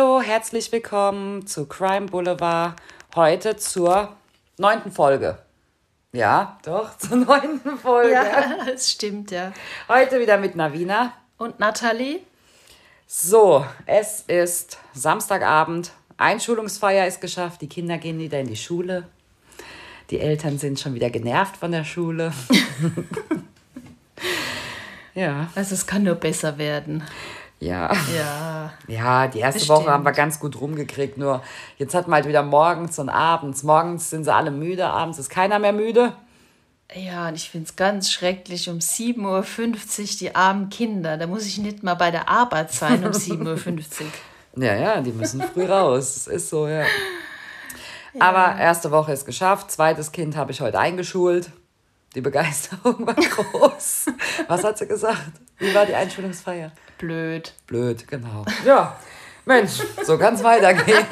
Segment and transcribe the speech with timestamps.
[0.00, 2.74] Hallo, herzlich willkommen zu Crime Boulevard.
[3.14, 4.16] Heute zur
[4.56, 5.36] neunten Folge.
[6.12, 8.12] Ja, doch, zur neunten Folge.
[8.12, 9.52] Ja, das stimmt, ja.
[9.88, 11.12] Heute wieder mit Navina.
[11.36, 12.20] Und Nathalie.
[13.06, 15.92] So, es ist Samstagabend.
[16.16, 17.60] Einschulungsfeier ist geschafft.
[17.60, 19.06] Die Kinder gehen wieder in die Schule.
[20.08, 22.32] Die Eltern sind schon wieder genervt von der Schule.
[25.14, 25.50] ja.
[25.54, 27.04] Also es kann nur besser werden.
[27.60, 27.92] Ja.
[28.14, 28.72] Ja.
[28.86, 29.80] Ja, die erste Bestimmt.
[29.80, 31.16] Woche haben wir ganz gut rumgekriegt.
[31.16, 31.42] Nur
[31.76, 33.62] jetzt hat man halt wieder morgens und abends.
[33.62, 36.12] Morgens sind sie alle müde, abends ist keiner mehr müde.
[36.92, 41.16] Ja, und ich finde es ganz schrecklich, um 7.50 Uhr die armen Kinder.
[41.16, 44.00] Da muss ich nicht mal bei der Arbeit sein um 7.50
[44.56, 44.64] Uhr.
[44.64, 46.24] ja, ja, die müssen früh raus.
[46.24, 46.80] Das ist so, ja.
[46.80, 46.86] ja.
[48.18, 49.70] Aber erste Woche ist geschafft.
[49.70, 51.50] Zweites Kind habe ich heute eingeschult.
[52.16, 54.06] Die Begeisterung war groß.
[54.48, 55.30] Was hat sie gesagt?
[55.58, 56.72] Wie war die Einschulungsfeier?
[57.00, 57.54] Blöd.
[57.66, 58.44] Blöd, genau.
[58.66, 58.96] Ja,
[59.46, 61.06] Mensch, so kann es weitergehen.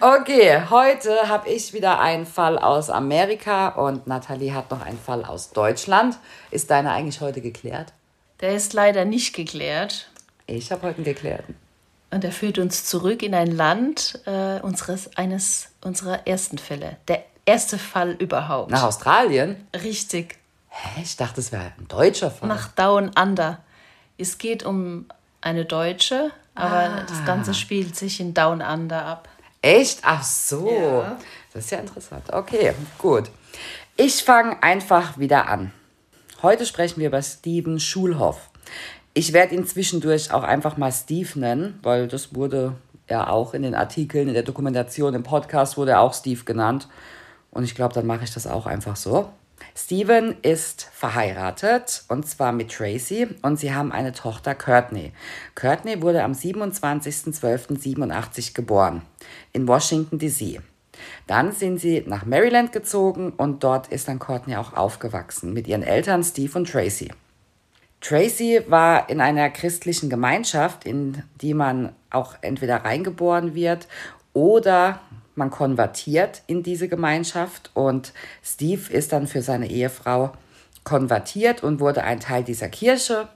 [0.00, 5.24] Okay, heute habe ich wieder einen Fall aus Amerika und Nathalie hat noch einen Fall
[5.24, 6.16] aus Deutschland.
[6.52, 7.92] Ist deiner eigentlich heute geklärt?
[8.40, 10.08] Der ist leider nicht geklärt.
[10.46, 11.56] Ich habe heute einen geklärten.
[12.12, 16.96] Und er führt uns zurück in ein Land äh, unseres, eines unserer ersten Fälle.
[17.08, 18.70] Der erste Fall überhaupt.
[18.70, 19.66] Nach Australien?
[19.74, 20.38] Richtig.
[20.68, 21.02] Hä?
[21.02, 22.48] Ich dachte, es wäre ein deutscher Fall.
[22.48, 23.58] Nach Down Under.
[24.18, 25.06] Es geht um
[25.40, 27.06] eine Deutsche, aber ah.
[27.08, 29.28] das Ganze spielt sich in Down Under ab.
[29.62, 30.00] Echt?
[30.02, 30.68] Ach so.
[30.68, 31.16] Ja.
[31.52, 32.24] Das ist ja interessant.
[32.32, 33.30] Okay, gut.
[33.96, 35.72] Ich fange einfach wieder an.
[36.42, 38.50] Heute sprechen wir über Steven Schulhoff.
[39.14, 42.74] Ich werde ihn zwischendurch auch einfach mal Steve nennen, weil das wurde
[43.08, 46.88] ja auch in den Artikeln, in der Dokumentation, im Podcast wurde er auch Steve genannt.
[47.50, 49.30] Und ich glaube, dann mache ich das auch einfach so.
[49.80, 55.12] Steven ist verheiratet und zwar mit Tracy und sie haben eine Tochter Courtney.
[55.54, 59.02] Courtney wurde am 27.12.87 geboren
[59.52, 60.60] in Washington DC.
[61.28, 65.84] Dann sind sie nach Maryland gezogen und dort ist dann Courtney auch aufgewachsen mit ihren
[65.84, 67.12] Eltern Steve und Tracy.
[68.00, 73.86] Tracy war in einer christlichen Gemeinschaft, in die man auch entweder reingeboren wird
[74.32, 74.98] oder
[75.38, 78.12] man konvertiert in diese Gemeinschaft und
[78.44, 80.32] Steve ist dann für seine Ehefrau
[80.84, 83.28] konvertiert und wurde ein Teil dieser Kirche.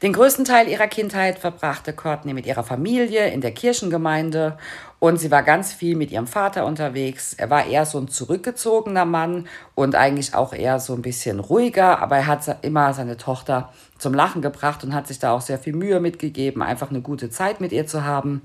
[0.00, 4.56] Den größten Teil ihrer Kindheit verbrachte Courtney mit ihrer Familie in der Kirchengemeinde
[5.00, 7.34] und sie war ganz viel mit ihrem Vater unterwegs.
[7.34, 12.00] Er war eher so ein zurückgezogener Mann und eigentlich auch eher so ein bisschen ruhiger,
[12.00, 15.58] aber er hat immer seine Tochter zum Lachen gebracht und hat sich da auch sehr
[15.58, 18.42] viel Mühe mitgegeben, einfach eine gute Zeit mit ihr zu haben.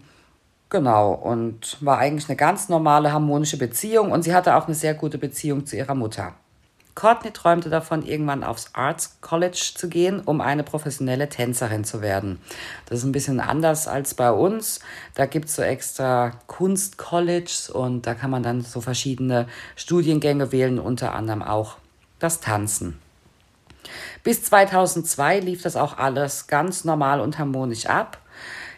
[0.69, 4.95] Genau, und war eigentlich eine ganz normale, harmonische Beziehung und sie hatte auch eine sehr
[4.95, 6.33] gute Beziehung zu ihrer Mutter.
[6.95, 12.39] Courtney träumte davon, irgendwann aufs Arts College zu gehen, um eine professionelle Tänzerin zu werden.
[12.85, 14.79] Das ist ein bisschen anders als bei uns.
[15.13, 20.79] Da gibt es so extra Kunstcolleges und da kann man dann so verschiedene Studiengänge wählen,
[20.79, 21.75] unter anderem auch
[22.19, 22.97] das Tanzen.
[24.23, 28.19] Bis 2002 lief das auch alles ganz normal und harmonisch ab.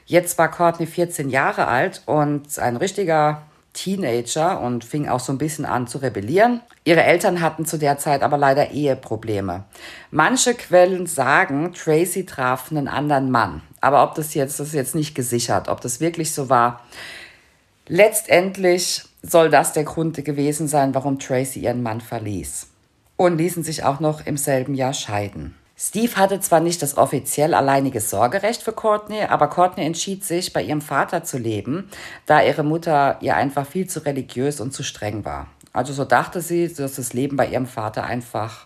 [0.08, 3.42] Jetzt war Courtney 14 Jahre alt und ein richtiger
[3.74, 6.62] Teenager und fing auch so ein bisschen an zu rebellieren.
[6.86, 9.66] Ihre Eltern hatten zu der Zeit aber leider Eheprobleme.
[10.10, 13.62] Manche Quellen sagen, Tracy traf einen anderen Mann.
[13.82, 16.82] Aber ob das jetzt, das ist jetzt nicht gesichert, ob das wirklich so war.
[17.88, 22.68] Letztendlich soll das der Grund gewesen sein, warum Tracy ihren Mann verließ.
[23.18, 25.54] Und ließen sich auch noch im selben Jahr scheiden.
[25.80, 30.64] Steve hatte zwar nicht das offiziell alleinige Sorgerecht für Courtney, aber Courtney entschied sich, bei
[30.64, 31.88] ihrem Vater zu leben,
[32.26, 35.46] da ihre Mutter ihr einfach viel zu religiös und zu streng war.
[35.74, 38.66] Also so dachte sie, dass das Leben bei ihrem Vater einfach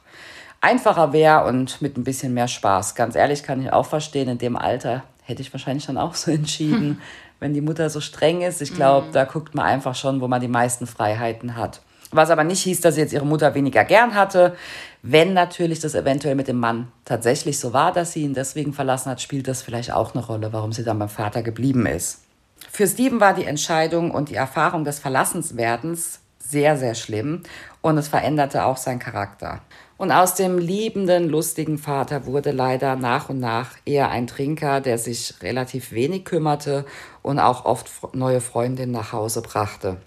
[0.61, 2.95] einfacher wäre und mit ein bisschen mehr Spaß.
[2.95, 6.31] Ganz ehrlich kann ich auch verstehen, in dem Alter hätte ich wahrscheinlich dann auch so
[6.31, 7.01] entschieden, hm.
[7.41, 8.61] wenn die Mutter so streng ist.
[8.61, 9.11] Ich glaube, mhm.
[9.11, 11.81] da guckt man einfach schon, wo man die meisten Freiheiten hat.
[12.11, 14.55] Was aber nicht hieß, dass sie jetzt ihre Mutter weniger gern hatte.
[15.01, 19.09] Wenn natürlich das eventuell mit dem Mann tatsächlich so war, dass sie ihn deswegen verlassen
[19.09, 22.21] hat, spielt das vielleicht auch eine Rolle, warum sie dann beim Vater geblieben ist.
[22.69, 27.43] Für Steven war die Entscheidung und die Erfahrung des Verlassenswerdens sehr, sehr schlimm
[27.81, 29.61] und es veränderte auch seinen Charakter.
[29.97, 34.97] Und aus dem liebenden, lustigen Vater wurde leider nach und nach eher ein Trinker, der
[34.97, 36.85] sich relativ wenig kümmerte
[37.21, 39.97] und auch oft neue Freundinnen nach Hause brachte.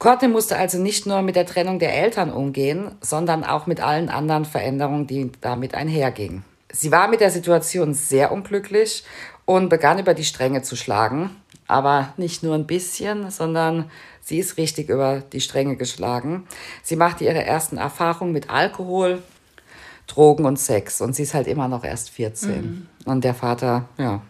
[0.00, 4.08] Courtney musste also nicht nur mit der Trennung der Eltern umgehen, sondern auch mit allen
[4.08, 6.42] anderen Veränderungen, die damit einhergingen.
[6.72, 9.04] Sie war mit der Situation sehr unglücklich
[9.44, 11.36] und begann über die Stränge zu schlagen.
[11.66, 13.90] Aber nicht nur ein bisschen, sondern
[14.22, 16.46] sie ist richtig über die Stränge geschlagen.
[16.82, 19.22] Sie machte ihre ersten Erfahrungen mit Alkohol,
[20.06, 21.02] Drogen und Sex.
[21.02, 22.50] Und sie ist halt immer noch erst 14.
[22.50, 22.86] Mhm.
[23.04, 24.22] Und der Vater, ja,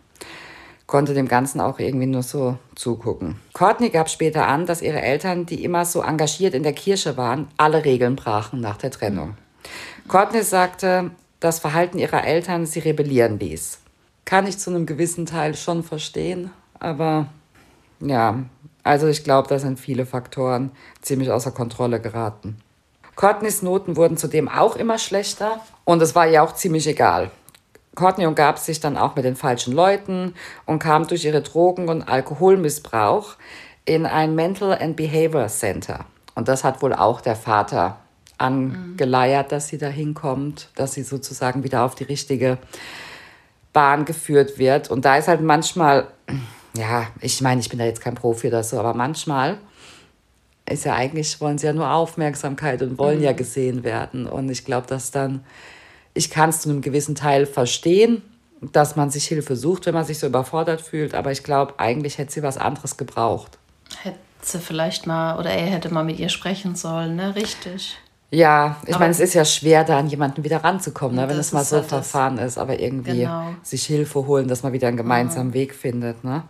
[0.90, 3.36] konnte dem Ganzen auch irgendwie nur so zugucken.
[3.54, 7.46] Courtney gab später an, dass ihre Eltern, die immer so engagiert in der Kirche waren,
[7.56, 9.36] alle Regeln brachen nach der Trennung.
[10.08, 13.78] Courtney sagte, das Verhalten ihrer Eltern sie rebellieren ließ.
[14.24, 16.50] Kann ich zu einem gewissen Teil schon verstehen,
[16.80, 17.28] aber
[18.00, 18.40] ja,
[18.82, 20.72] also ich glaube, da sind viele Faktoren
[21.02, 22.56] ziemlich außer Kontrolle geraten.
[23.14, 27.30] Courtneys Noten wurden zudem auch immer schlechter und es war ihr auch ziemlich egal.
[28.00, 32.02] Courtney umgab sich dann auch mit den falschen Leuten und kam durch ihre Drogen- und
[32.02, 33.36] Alkoholmissbrauch
[33.84, 36.06] in ein Mental and Behavior Center.
[36.34, 37.98] Und das hat wohl auch der Vater
[38.38, 42.56] angeleiert, dass sie da hinkommt, dass sie sozusagen wieder auf die richtige
[43.74, 44.90] Bahn geführt wird.
[44.90, 46.06] Und da ist halt manchmal,
[46.74, 49.58] ja, ich meine, ich bin da jetzt kein Profi oder so, aber manchmal
[50.66, 53.24] ist ja eigentlich, wollen sie ja nur Aufmerksamkeit und wollen mhm.
[53.24, 54.26] ja gesehen werden.
[54.26, 55.44] Und ich glaube, dass dann,
[56.20, 58.20] ich kann es zu einem gewissen Teil verstehen,
[58.60, 61.14] dass man sich Hilfe sucht, wenn man sich so überfordert fühlt.
[61.14, 63.56] Aber ich glaube, eigentlich hätte sie was anderes gebraucht.
[64.02, 67.34] Hätte sie vielleicht mal, oder er hätte mal mit ihr sprechen sollen, ne?
[67.34, 67.96] Richtig.
[68.30, 71.52] Ja, ich meine, es ist ja schwer, da an jemanden wieder ranzukommen, ne, wenn es
[71.52, 73.54] mal so halt verfahren ist, aber irgendwie genau.
[73.64, 75.54] sich Hilfe holen, dass man wieder einen gemeinsamen mhm.
[75.54, 76.22] Weg findet.
[76.22, 76.44] Ne?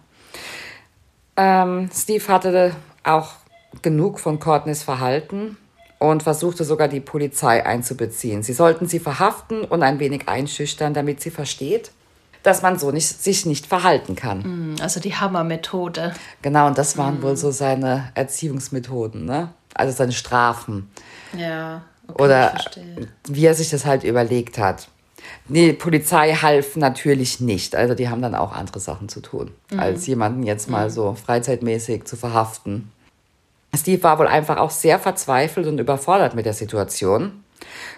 [1.39, 3.31] Ähm, Steve hatte auch
[3.81, 5.57] genug von Courtneys Verhalten
[6.01, 8.43] und versuchte sogar die Polizei einzubeziehen.
[8.43, 11.93] Sie sollten sie verhaften und ein wenig einschüchtern, damit sie versteht,
[12.43, 14.73] dass man so nicht, sich nicht verhalten kann.
[14.73, 16.15] Mm, also die Hammermethode.
[16.41, 17.23] Genau, und das waren mm.
[17.23, 19.51] wohl so seine Erziehungsmethoden, ne?
[19.75, 20.91] also seine Strafen.
[21.37, 21.83] Ja.
[22.09, 22.55] Okay, Oder
[23.29, 24.89] wie er sich das halt überlegt hat.
[25.49, 27.77] Die Polizei half natürlich nicht.
[27.77, 29.79] Also die haben dann auch andere Sachen zu tun, mhm.
[29.79, 30.93] als jemanden jetzt mal mhm.
[30.93, 32.91] so freizeitmäßig zu verhaften.
[33.75, 37.45] Steve war wohl einfach auch sehr verzweifelt und überfordert mit der Situation.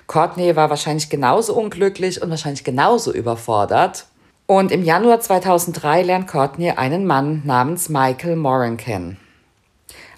[0.06, 4.06] Courtney war wahrscheinlich genauso unglücklich und wahrscheinlich genauso überfordert.
[4.46, 9.16] Und im Januar 2003 lernt Courtney einen Mann namens Michael Moran kennen.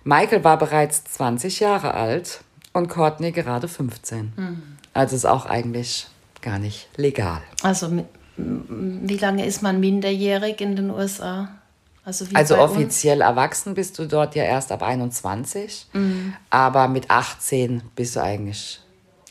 [0.02, 2.40] Michael war bereits 20 Jahre alt
[2.72, 4.32] und Courtney gerade 15.
[4.36, 4.62] Mhm.
[4.92, 6.08] Also ist auch eigentlich
[6.42, 7.40] gar nicht legal.
[7.62, 8.04] Also
[8.36, 11.48] wie lange ist man minderjährig in den USA?
[12.04, 13.26] Also, also offiziell uns?
[13.26, 16.34] erwachsen bist du dort ja erst ab 21, mhm.
[16.50, 18.80] aber mit 18 bist du eigentlich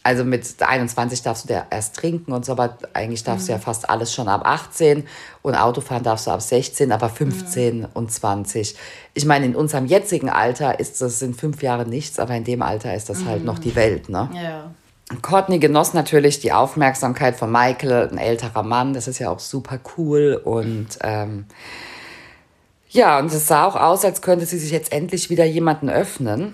[0.04, 3.48] also mit 21 darfst du ja erst trinken und so, aber eigentlich darfst mhm.
[3.48, 3.64] du ja mhm.
[3.64, 5.08] fast alles schon ab 18
[5.42, 7.88] und Autofahren darfst du ab 16, aber 15 mhm.
[7.94, 8.76] und 20.
[9.14, 12.62] Ich meine, in unserem jetzigen Alter ist das in fünf Jahren nichts, aber in dem
[12.62, 13.28] Alter ist das mhm.
[13.28, 14.30] halt noch die Welt, ne?
[14.34, 14.72] Ja.
[15.22, 19.80] Courtney genoss natürlich die Aufmerksamkeit von Michael, ein älterer Mann, das ist ja auch super
[19.98, 21.46] cool und ähm,
[22.94, 26.54] ja, und es sah auch aus, als könnte sie sich jetzt endlich wieder jemanden öffnen.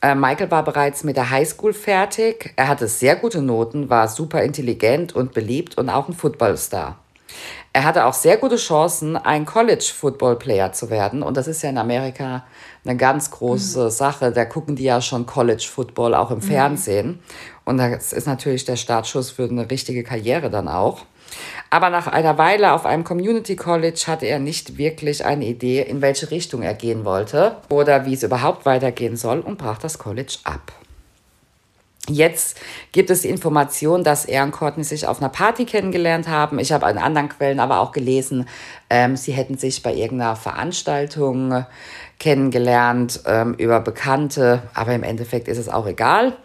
[0.00, 2.52] Äh, Michael war bereits mit der Highschool fertig.
[2.54, 7.00] Er hatte sehr gute Noten, war super intelligent und beliebt und auch ein Footballstar.
[7.72, 11.22] Er hatte auch sehr gute Chancen, ein College-Football-Player zu werden.
[11.22, 12.44] Und das ist ja in Amerika
[12.84, 13.90] eine ganz große mhm.
[13.90, 14.32] Sache.
[14.32, 16.42] Da gucken die ja schon College-Football auch im mhm.
[16.42, 17.18] Fernsehen.
[17.64, 21.04] Und das ist natürlich der Startschuss für eine richtige Karriere dann auch.
[21.70, 26.00] Aber nach einer Weile auf einem Community College hatte er nicht wirklich eine Idee, in
[26.00, 30.38] welche Richtung er gehen wollte oder wie es überhaupt weitergehen soll und brach das College
[30.44, 30.72] ab.
[32.08, 32.58] Jetzt
[32.92, 36.58] gibt es die Information, dass er und Courtney sich auf einer Party kennengelernt haben.
[36.58, 38.48] Ich habe in anderen Quellen aber auch gelesen,
[38.88, 41.66] ähm, sie hätten sich bei irgendeiner Veranstaltung
[42.18, 46.36] kennengelernt ähm, über Bekannte, aber im Endeffekt ist es auch egal.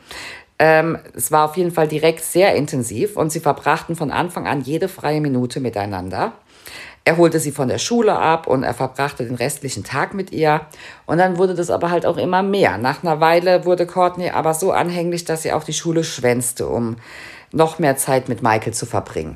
[0.65, 4.61] Ähm, es war auf jeden Fall direkt sehr intensiv und sie verbrachten von Anfang an
[4.61, 6.31] jede freie Minute miteinander.
[7.03, 10.61] Er holte sie von der Schule ab und er verbrachte den restlichen Tag mit ihr.
[11.05, 12.77] Und dann wurde das aber halt auch immer mehr.
[12.77, 16.95] Nach einer Weile wurde Courtney aber so anhänglich, dass sie auch die Schule schwänzte, um
[17.51, 19.35] noch mehr Zeit mit Michael zu verbringen.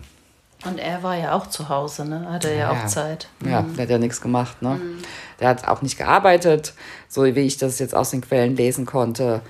[0.63, 2.25] Und er war ja auch zu Hause, ne?
[2.31, 3.27] Hatte ja, ja auch Zeit.
[3.46, 3.75] Ja, mhm.
[3.75, 4.75] der hat ja nichts gemacht, ne?
[4.75, 5.01] Mhm.
[5.41, 6.74] Der hat auch nicht gearbeitet,
[7.10, 9.41] so wie ich das jetzt aus den Quellen lesen konnte.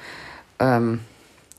[0.58, 1.02] Ähm,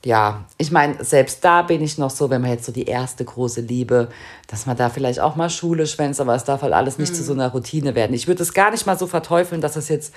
[0.04, 3.24] ja, ich meine, selbst da bin ich noch so, wenn man jetzt so die erste
[3.24, 4.08] große Liebe,
[4.46, 7.16] dass man da vielleicht auch mal Schule schwänzt, aber es darf halt alles nicht mhm.
[7.16, 8.14] zu so einer Routine werden.
[8.14, 10.14] Ich würde es gar nicht mal so verteufeln, dass es jetzt,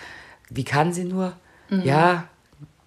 [0.50, 1.34] wie kann sie nur?
[1.70, 1.82] Mhm.
[1.84, 2.26] Ja,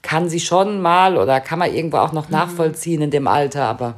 [0.03, 2.35] kann sie schon mal oder kann man irgendwo auch noch mhm.
[2.35, 3.97] nachvollziehen in dem Alter, aber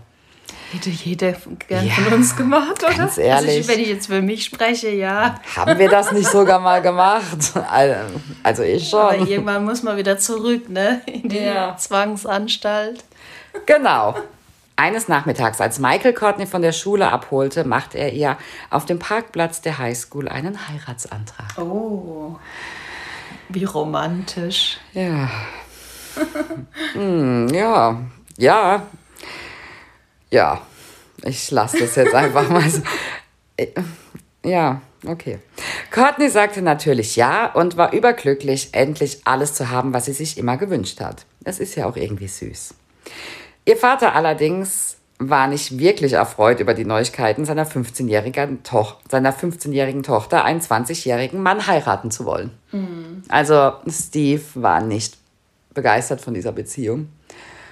[0.72, 1.32] Hätte jeder
[1.68, 2.94] gern ja, von uns gemacht, oder?
[2.94, 3.48] Ganz ehrlich.
[3.48, 5.36] Also ich, wenn ich jetzt für mich spreche, ja.
[5.54, 7.52] Haben wir das nicht sogar mal gemacht?
[8.42, 9.00] Also ich schon.
[9.00, 11.02] Aber irgendwann muss man wieder zurück, ne?
[11.06, 11.76] In die ja.
[11.76, 13.04] Zwangsanstalt.
[13.64, 14.16] Genau.
[14.74, 18.36] Eines Nachmittags, als Michael Courtney von der Schule abholte, machte er ihr
[18.68, 21.56] auf dem Parkplatz der Highschool einen Heiratsantrag.
[21.58, 22.36] Oh,
[23.48, 24.78] wie romantisch.
[24.92, 25.30] Ja.
[26.92, 28.00] hm, ja,
[28.36, 28.82] ja,
[30.30, 30.60] ja,
[31.22, 32.82] ich lasse das jetzt einfach mal so.
[33.56, 33.68] Äh,
[34.44, 35.38] ja, okay.
[35.90, 40.56] Courtney sagte natürlich ja und war überglücklich, endlich alles zu haben, was sie sich immer
[40.56, 41.26] gewünscht hat.
[41.44, 42.74] Es ist ja auch irgendwie süß.
[43.64, 50.44] Ihr Vater allerdings war nicht wirklich erfreut über die Neuigkeiten seiner 15-jährigen Toch 15 Tochter,
[50.44, 52.50] einen 20-jährigen Mann heiraten zu wollen.
[52.72, 53.22] Mhm.
[53.28, 55.16] Also Steve war nicht
[55.72, 57.08] begeistert von dieser Beziehung.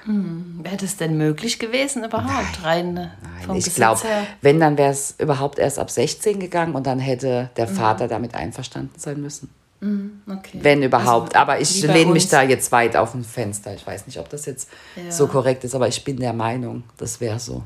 [0.04, 2.60] Hm, wäre das denn möglich gewesen überhaupt?
[2.62, 3.10] Nein, Rein
[3.46, 3.56] nein.
[3.56, 4.02] ich glaube,
[4.42, 7.74] wenn, dann wäre es überhaupt erst ab 16 gegangen und dann hätte der mhm.
[7.74, 9.48] Vater damit einverstanden sein müssen.
[9.80, 10.58] Mhm, okay.
[10.60, 11.34] Wenn überhaupt.
[11.34, 13.74] Also, aber ich lehne mich da jetzt weit auf ein Fenster.
[13.74, 15.10] Ich weiß nicht, ob das jetzt ja.
[15.10, 17.62] so korrekt ist, aber ich bin der Meinung, das wäre so.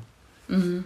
[0.46, 0.84] Mhm.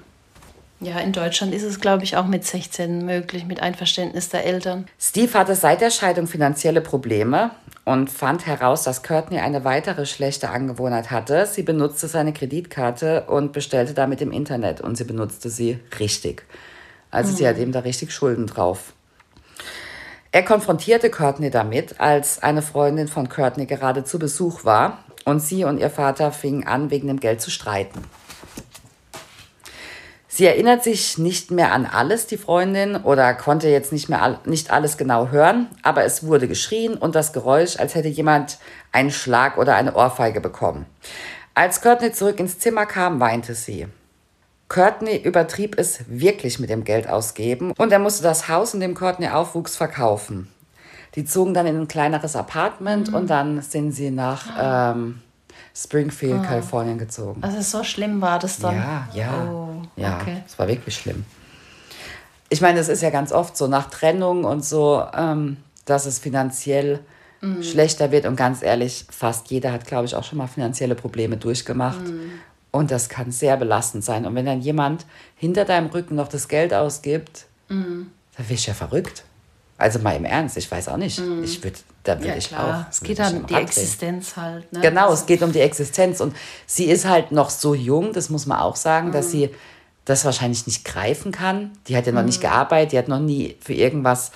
[0.80, 4.86] Ja, in Deutschland ist es, glaube ich, auch mit 16 möglich, mit Einverständnis der Eltern.
[4.98, 7.52] Steve hatte seit der Scheidung finanzielle Probleme
[7.84, 11.46] und fand heraus, dass Courtney eine weitere schlechte Angewohnheit hatte.
[11.46, 16.44] Sie benutzte seine Kreditkarte und bestellte damit im Internet und sie benutzte sie richtig.
[17.10, 17.36] Also mhm.
[17.36, 18.92] sie hat eben da richtig Schulden drauf.
[20.30, 25.64] Er konfrontierte Courtney damit, als eine Freundin von Courtney gerade zu Besuch war und sie
[25.64, 28.02] und ihr Vater fingen an, wegen dem Geld zu streiten.
[30.34, 34.38] Sie erinnert sich nicht mehr an alles, die Freundin, oder konnte jetzt nicht mehr all,
[34.46, 38.56] nicht alles genau hören, aber es wurde geschrien und das Geräusch, als hätte jemand
[38.92, 40.86] einen Schlag oder eine Ohrfeige bekommen.
[41.52, 43.88] Als Courtney zurück ins Zimmer kam, weinte sie.
[44.68, 48.94] Courtney übertrieb es wirklich mit dem Geld ausgeben und er musste das Haus, in dem
[48.94, 50.48] Courtney aufwuchs, verkaufen.
[51.14, 53.16] Die zogen dann in ein kleineres Apartment mhm.
[53.16, 55.20] und dann sind sie nach ähm,
[55.74, 56.46] Springfield, oh.
[56.46, 57.42] Kalifornien gezogen.
[57.42, 58.76] Also so schlimm war das dann?
[58.76, 59.50] Ja, ja.
[59.50, 60.42] Oh, ja, okay.
[60.46, 61.24] es war wirklich schlimm.
[62.48, 66.18] Ich meine, es ist ja ganz oft so nach Trennung und so, ähm, dass es
[66.18, 67.00] finanziell
[67.40, 67.62] mhm.
[67.62, 68.26] schlechter wird.
[68.26, 72.06] Und ganz ehrlich, fast jeder hat, glaube ich, auch schon mal finanzielle Probleme durchgemacht.
[72.06, 72.32] Mhm.
[72.70, 74.26] Und das kann sehr belastend sein.
[74.26, 78.10] Und wenn dann jemand hinter deinem Rücken noch das Geld ausgibt, mhm.
[78.36, 79.24] dann wirst du ja verrückt.
[79.82, 81.18] Also mal im Ernst, ich weiß auch nicht.
[81.18, 81.42] Mhm.
[81.42, 82.86] Ich würde, da würde ja, ich klar.
[82.86, 82.90] auch.
[82.90, 84.72] Es geht um die Existenz halt.
[84.72, 84.80] Ne?
[84.80, 85.14] Genau, also.
[85.14, 86.20] es geht um die Existenz.
[86.20, 86.36] Und
[86.66, 89.12] sie ist halt noch so jung, das muss man auch sagen, mhm.
[89.12, 89.50] dass sie
[90.04, 91.72] das wahrscheinlich nicht greifen kann.
[91.88, 92.26] Die hat ja noch mhm.
[92.26, 94.30] nicht gearbeitet, die hat noch nie für irgendwas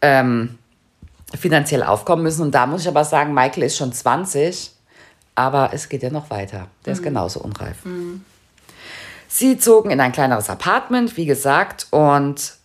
[0.00, 0.58] ähm,
[1.36, 2.42] finanziell aufkommen müssen.
[2.42, 4.70] Und da muss ich aber sagen, Michael ist schon 20,
[5.34, 6.68] aber es geht ja noch weiter.
[6.84, 7.06] Der ist mhm.
[7.06, 7.84] genauso unreif.
[7.84, 8.24] Mhm.
[9.26, 12.57] Sie zogen in ein kleineres Apartment, wie gesagt, und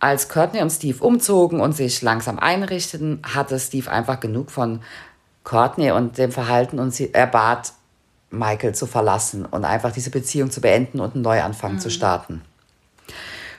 [0.00, 4.80] als Courtney und Steve umzogen und sich langsam einrichteten, hatte Steve einfach genug von
[5.44, 7.72] Courtney und dem Verhalten und sie, er bat
[8.30, 11.78] Michael zu verlassen und einfach diese Beziehung zu beenden und einen Neuanfang mhm.
[11.80, 12.42] zu starten.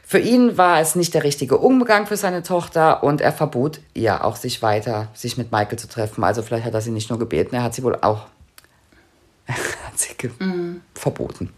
[0.06, 4.24] Für ihn war es nicht der richtige Umgang für seine Tochter und er verbot ihr
[4.24, 6.24] auch, sich weiter, sich mit Michael zu treffen.
[6.24, 8.26] Also vielleicht hat er sie nicht nur gebeten, er hat sie wohl auch
[9.48, 10.82] hat sie mhm.
[10.94, 11.54] verboten.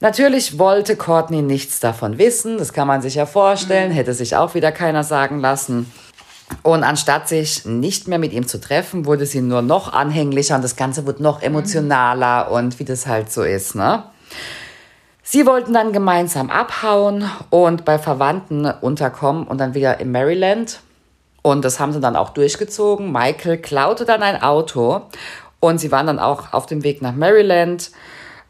[0.00, 3.94] Natürlich wollte Courtney nichts davon wissen, das kann man sich ja vorstellen, mhm.
[3.94, 5.92] hätte sich auch wieder keiner sagen lassen.
[6.62, 10.64] Und anstatt sich nicht mehr mit ihm zu treffen, wurde sie nur noch anhänglicher und
[10.64, 12.54] das Ganze wurde noch emotionaler mhm.
[12.54, 14.04] und wie das halt so ist, ne?
[15.22, 20.80] Sie wollten dann gemeinsam abhauen und bei Verwandten unterkommen und dann wieder in Maryland.
[21.42, 23.12] Und das haben sie dann auch durchgezogen.
[23.12, 25.02] Michael klaute dann ein Auto
[25.60, 27.92] und sie waren dann auch auf dem Weg nach Maryland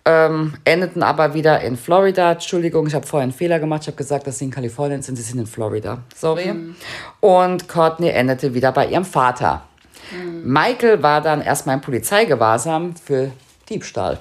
[0.04, 2.32] ähm, endeten aber wieder in Florida.
[2.32, 3.82] Entschuldigung, ich habe vorher einen Fehler gemacht.
[3.82, 5.16] Ich habe gesagt, dass sie in Kalifornien sind.
[5.16, 5.98] Sie sind in Florida.
[6.14, 6.52] Sorry.
[6.52, 6.76] Mhm.
[7.20, 9.62] Und Courtney endete wieder bei ihrem Vater.
[10.10, 10.50] Mhm.
[10.50, 13.30] Michael war dann erstmal im Polizeigewahrsam für
[13.68, 14.18] Diebstahl.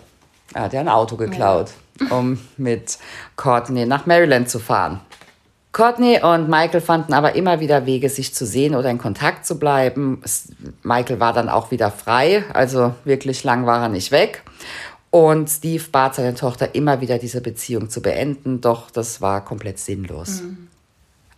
[0.53, 2.15] Er hat ja ein Auto geklaut, ja.
[2.15, 2.97] um mit
[3.35, 4.99] Courtney nach Maryland zu fahren.
[5.71, 9.59] Courtney und Michael fanden aber immer wieder Wege, sich zu sehen oder in Kontakt zu
[9.59, 10.21] bleiben.
[10.81, 14.41] Michael war dann auch wieder frei, also wirklich lang war er nicht weg.
[15.11, 19.79] Und Steve bat seine Tochter immer wieder, diese Beziehung zu beenden, doch das war komplett
[19.79, 20.41] sinnlos.
[20.41, 20.67] Mhm.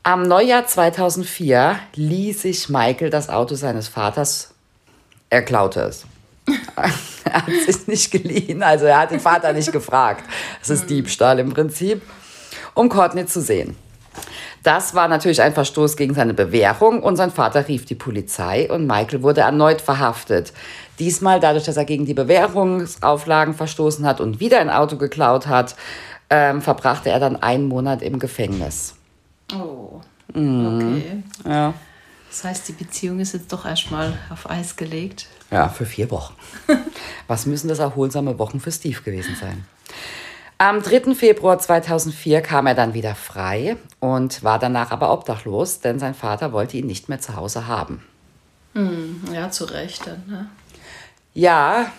[0.03, 4.53] Am Neujahr 2004 ließ sich Michael das Auto seines Vaters,
[5.29, 6.05] er klaute es.
[7.23, 10.25] er hat es sich nicht geliehen, also er hat den Vater nicht gefragt.
[10.59, 10.87] Das ist mhm.
[10.87, 12.01] Diebstahl im Prinzip,
[12.73, 13.77] um Courtney zu sehen.
[14.63, 18.85] Das war natürlich ein Verstoß gegen seine Bewährung und sein Vater rief die Polizei und
[18.85, 20.53] Michael wurde erneut verhaftet.
[20.99, 25.75] Diesmal dadurch, dass er gegen die Bewährungsauflagen verstoßen hat und wieder ein Auto geklaut hat,
[26.29, 28.95] ähm, verbrachte er dann einen Monat im Gefängnis.
[29.53, 30.01] Oh,
[30.33, 30.75] mhm.
[30.75, 31.23] okay.
[31.45, 31.73] Ja.
[32.29, 35.27] Das heißt, die Beziehung ist jetzt doch erstmal auf Eis gelegt.
[35.51, 36.33] Ja, für vier Wochen.
[37.27, 39.65] Was müssen das erholsame Wochen für Steve gewesen sein?
[40.57, 41.15] Am 3.
[41.15, 46.53] Februar 2004 kam er dann wieder frei und war danach aber obdachlos, denn sein Vater
[46.53, 48.01] wollte ihn nicht mehr zu Hause haben.
[48.75, 50.05] Hm, ja, zu Recht.
[50.05, 50.49] Dann, ne?
[51.33, 51.91] Ja,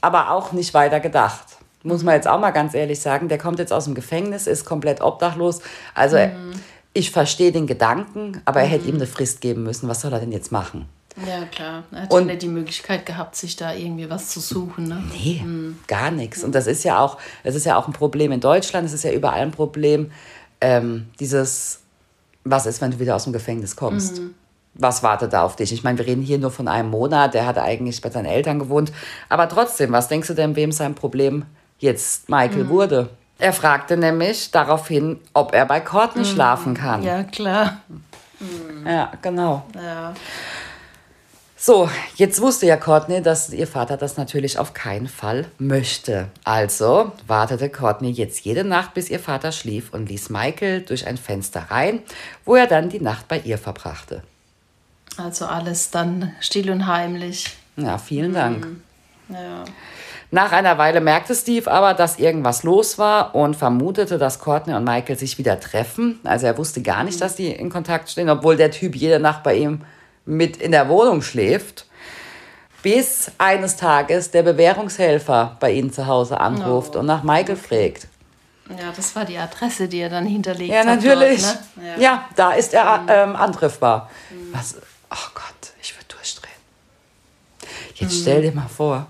[0.00, 1.44] aber auch nicht weiter gedacht.
[1.82, 3.28] Muss man jetzt auch mal ganz ehrlich sagen.
[3.28, 5.60] Der kommt jetzt aus dem Gefängnis, ist komplett obdachlos.
[5.94, 6.52] Also mhm.
[6.92, 9.88] ich verstehe den Gedanken, aber er hätte ihm eine Frist geben müssen.
[9.88, 10.86] Was soll er denn jetzt machen?
[11.26, 11.84] Ja, klar.
[11.90, 14.88] Er hat und, ja nicht die Möglichkeit gehabt, sich da irgendwie was zu suchen.
[14.88, 15.02] Ne?
[15.12, 15.78] Nee, mhm.
[15.86, 16.44] gar nichts.
[16.44, 19.04] Und das ist ja auch, das ist ja auch ein Problem in Deutschland, es ist
[19.04, 20.12] ja überall ein Problem,
[20.60, 21.80] ähm, dieses,
[22.44, 24.20] was ist, wenn du wieder aus dem Gefängnis kommst?
[24.20, 24.34] Mhm.
[24.74, 25.72] Was wartet da auf dich?
[25.72, 28.58] Ich meine, wir reden hier nur von einem Monat, der hat eigentlich bei seinen Eltern
[28.58, 28.92] gewohnt.
[29.28, 31.44] Aber trotzdem, was denkst du denn, wem sein Problem
[31.78, 32.68] jetzt Michael mhm.
[32.68, 33.08] wurde?
[33.38, 36.26] Er fragte nämlich daraufhin, ob er bei Courtney mhm.
[36.26, 37.02] schlafen kann.
[37.02, 37.78] Ja, klar.
[38.86, 39.64] Ja, genau.
[39.74, 40.14] Ja.
[41.62, 46.28] So, jetzt wusste ja Courtney, dass ihr Vater das natürlich auf keinen Fall möchte.
[46.42, 51.18] Also wartete Courtney jetzt jede Nacht, bis ihr Vater schlief und ließ Michael durch ein
[51.18, 52.00] Fenster rein,
[52.46, 54.22] wo er dann die Nacht bei ihr verbrachte.
[55.22, 57.56] Also alles dann still und heimlich.
[57.76, 58.66] Ja, vielen Dank.
[58.66, 58.82] Mhm.
[59.28, 59.64] Ja.
[60.32, 64.84] Nach einer Weile merkte Steve aber, dass irgendwas los war und vermutete, dass Courtney und
[64.84, 66.20] Michael sich wieder treffen.
[66.22, 67.20] Also er wusste gar nicht, mhm.
[67.20, 69.82] dass die in Kontakt stehen, obwohl der Typ jede Nacht bei ihm
[70.24, 71.86] mit in der Wohnung schläft,
[72.82, 77.00] bis eines Tages der Bewährungshelfer bei ihnen zu Hause anruft oh.
[77.00, 78.06] und nach Michael fragt.
[78.70, 80.84] Ja, das war die Adresse, die er dann hinterlegt hat.
[80.84, 81.42] Ja, natürlich.
[81.42, 81.94] Dort, ne?
[81.96, 82.00] ja.
[82.00, 82.28] ja.
[82.36, 83.08] da ist er mhm.
[83.08, 84.08] ähm, antriffbar.
[84.30, 84.54] Mhm.
[84.54, 84.76] Was?
[85.10, 86.52] Oh Gott, ich würde durchdrehen.
[87.94, 88.20] Jetzt mhm.
[88.20, 89.06] stell dir mal vor.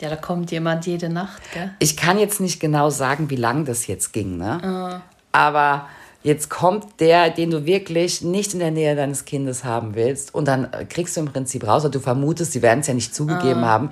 [0.00, 1.74] Ja, da kommt jemand jede Nacht, gell?
[1.80, 4.60] Ich kann jetzt nicht genau sagen, wie lang das jetzt ging, ne?
[4.62, 5.02] Mhm.
[5.32, 5.88] Aber
[6.22, 10.34] Jetzt kommt der, den du wirklich nicht in der Nähe deines Kindes haben willst.
[10.34, 12.94] Und dann äh, kriegst du im Prinzip raus, oder du vermutest, sie werden es ja
[12.94, 13.68] nicht zugegeben ah.
[13.68, 13.90] haben.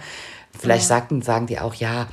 [0.58, 2.08] Vielleicht sagten, sagen die auch, ja,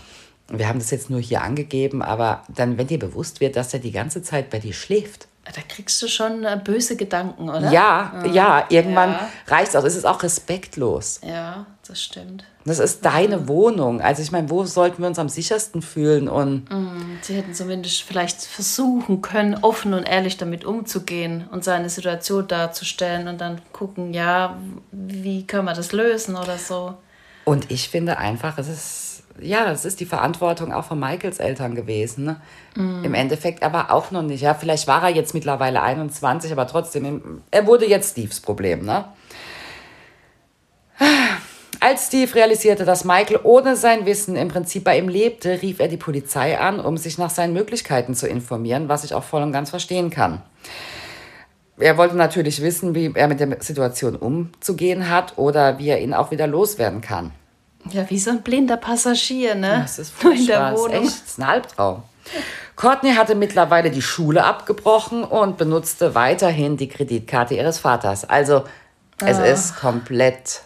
[0.50, 3.80] wir haben das jetzt nur hier angegeben, aber dann, wenn dir bewusst wird, dass er
[3.80, 5.28] die ganze Zeit bei dir schläft.
[5.46, 7.70] Da kriegst du schon äh, böse Gedanken, oder?
[7.70, 8.34] Ja, mhm.
[8.34, 9.30] ja, irgendwann ja.
[9.48, 9.84] reicht es auch.
[9.84, 11.20] Es ist auch respektlos.
[11.22, 12.46] Ja, das stimmt.
[12.64, 13.48] Das ist deine mhm.
[13.50, 14.02] Wohnung.
[14.02, 16.30] Also ich meine, wo sollten wir uns am sichersten fühlen?
[16.30, 17.20] Und mhm.
[17.22, 23.28] Sie hätten zumindest vielleicht versuchen können, offen und ehrlich damit umzugehen und seine Situation darzustellen
[23.28, 24.58] und dann gucken, ja,
[24.92, 26.96] wie können wir das lösen oder so.
[27.44, 31.76] Und ich finde einfach, es ist ja, das ist die Verantwortung auch von Michaels Eltern
[31.76, 32.26] gewesen.
[32.26, 32.42] Ne?
[32.76, 33.04] Mm.
[33.04, 34.42] Im Endeffekt aber auch noch nicht.
[34.42, 38.86] Ja, vielleicht war er jetzt mittlerweile 21, aber trotzdem, er wurde jetzt Steves Problem.
[38.86, 39.06] Ne?
[41.80, 45.90] Als Steve realisierte, dass Michael ohne sein Wissen im Prinzip bei ihm lebte, rief er
[45.90, 49.52] die Polizei an, um sich nach seinen Möglichkeiten zu informieren, was ich auch voll und
[49.52, 50.42] ganz verstehen kann.
[51.78, 56.14] Er wollte natürlich wissen, wie er mit der Situation umzugehen hat oder wie er ihn
[56.14, 57.32] auch wieder loswerden kann.
[57.92, 59.80] Ja, wie so ein blinder Passagier, ne?
[59.82, 60.40] Das ist furchtbar.
[60.40, 61.04] In der Wohnung.
[61.04, 62.04] Das ist echt ein Albtraum.
[62.76, 68.26] Courtney hatte mittlerweile die Schule abgebrochen und benutzte weiterhin die Kreditkarte ihres Vaters.
[68.26, 68.64] Also
[69.24, 69.44] es oh.
[69.44, 70.62] ist komplett.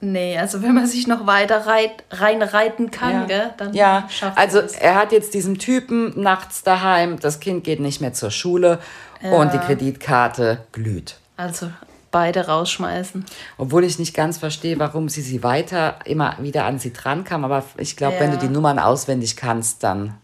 [0.00, 3.24] Nee, also wenn man sich noch weiter reit, reinreiten kann, ja.
[3.26, 4.08] Gell, dann ja.
[4.10, 4.72] schafft Also es.
[4.72, 8.80] er hat jetzt diesen Typen nachts daheim, das Kind geht nicht mehr zur Schule
[9.22, 9.30] ja.
[9.30, 11.18] und die Kreditkarte glüht.
[11.36, 11.70] Also
[12.12, 13.24] beide rausschmeißen.
[13.58, 17.44] Obwohl ich nicht ganz verstehe, warum sie sie weiter immer wieder an sie dran kam.
[17.44, 18.20] Aber ich glaube, ja.
[18.20, 20.14] wenn du die Nummern auswendig kannst, dann,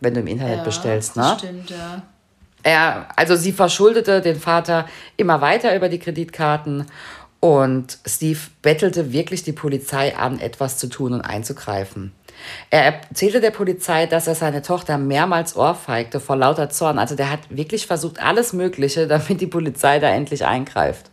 [0.00, 1.34] wenn du im Internet ja, bestellst, ne?
[1.36, 2.02] Stimmt, ja.
[2.62, 6.84] Er, also sie verschuldete den Vater immer weiter über die Kreditkarten
[7.40, 12.12] und Steve bettelte wirklich die Polizei an, etwas zu tun und einzugreifen.
[12.70, 16.98] Er erzählte der Polizei, dass er seine Tochter mehrmals ohrfeigte vor lauter Zorn.
[16.98, 21.09] Also der hat wirklich versucht, alles Mögliche, damit die Polizei da endlich eingreift.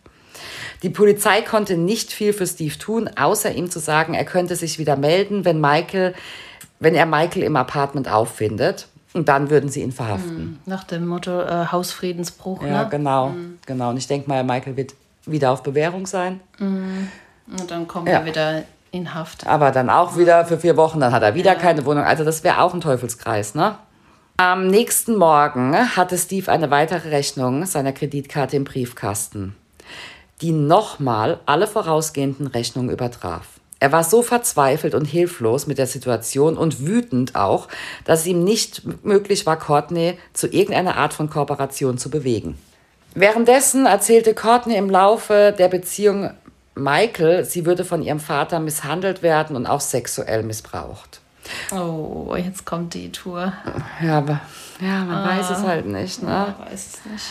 [0.83, 4.79] Die Polizei konnte nicht viel für Steve tun, außer ihm zu sagen, er könnte sich
[4.79, 6.13] wieder melden, wenn Michael,
[6.79, 8.87] wenn er Michael im Apartment auffindet.
[9.13, 10.37] Und dann würden sie ihn verhaften.
[10.37, 12.61] Hm, nach dem Motto äh, Hausfriedensbruch.
[12.61, 12.89] Ja, ne?
[12.91, 13.57] genau, mhm.
[13.65, 13.89] genau.
[13.89, 14.93] Und ich denke mal, Michael wird
[15.25, 16.39] wieder auf Bewährung sein.
[16.59, 17.07] Mhm.
[17.59, 18.19] Und dann kommt ja.
[18.19, 19.47] er wieder in Haft.
[19.47, 21.59] Aber dann auch wieder für vier Wochen, dann hat er wieder ja.
[21.59, 22.03] keine Wohnung.
[22.03, 23.77] Also das wäre auch ein Teufelskreis, ne?
[24.39, 29.55] Am nächsten Morgen hatte Steve eine weitere Rechnung seiner Kreditkarte im Briefkasten
[30.41, 33.45] die nochmal alle vorausgehenden Rechnungen übertraf.
[33.79, 37.67] Er war so verzweifelt und hilflos mit der Situation und wütend auch,
[38.05, 42.57] dass es ihm nicht möglich war, Courtney zu irgendeiner Art von Kooperation zu bewegen.
[43.13, 46.31] Währenddessen erzählte Courtney im Laufe der Beziehung
[46.75, 51.21] Michael, sie würde von ihrem Vater misshandelt werden und auch sexuell missbraucht.
[51.71, 53.53] Oh, jetzt kommt die Tour.
[54.01, 54.41] Ja, aber
[54.81, 56.21] ja, man ah, weiß es halt nicht.
[56.21, 56.55] Ne?
[56.57, 57.25] Man weiß es nicht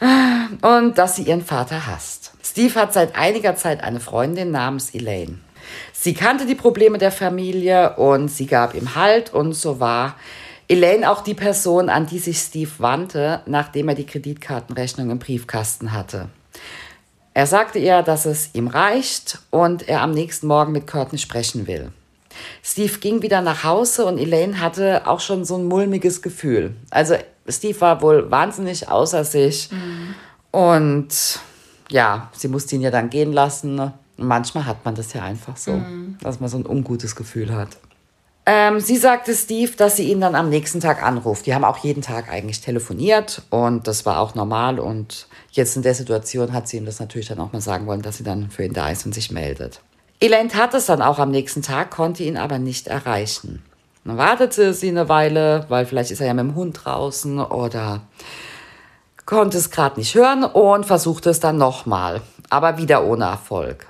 [0.00, 2.32] und dass sie ihren Vater hasst.
[2.42, 5.38] Steve hat seit einiger Zeit eine Freundin namens Elaine.
[5.92, 10.16] Sie kannte die Probleme der Familie und sie gab ihm Halt und so war
[10.68, 15.92] Elaine auch die Person, an die sich Steve wandte, nachdem er die Kreditkartenrechnung im Briefkasten
[15.92, 16.28] hatte.
[17.34, 21.66] Er sagte ihr, dass es ihm reicht und er am nächsten Morgen mit Courtney sprechen
[21.66, 21.90] will.
[22.62, 26.74] Steve ging wieder nach Hause und Elaine hatte auch schon so ein mulmiges Gefühl.
[26.90, 27.16] Also
[27.48, 29.70] Steve war wohl wahnsinnig außer sich.
[30.50, 31.40] Und
[31.90, 33.78] ja, sie musste ihn ja dann gehen lassen.
[33.78, 35.80] Und manchmal hat man das ja einfach so,
[36.22, 37.76] dass man so ein ungutes Gefühl hat.
[38.46, 41.46] Ähm, sie sagte Steve, dass sie ihn dann am nächsten Tag anruft.
[41.46, 44.78] Die haben auch jeden Tag eigentlich telefoniert und das war auch normal.
[44.78, 48.02] Und jetzt in der Situation hat sie ihm das natürlich dann auch mal sagen wollen,
[48.02, 49.80] dass sie dann für ihn da ist und sich meldet.
[50.20, 53.62] Elaine tat es dann auch am nächsten Tag, konnte ihn aber nicht erreichen.
[54.04, 58.02] Dann wartete sie eine Weile, weil vielleicht ist er ja mit dem Hund draußen oder
[59.24, 63.86] konnte es gerade nicht hören und versuchte es dann nochmal, aber wieder ohne Erfolg.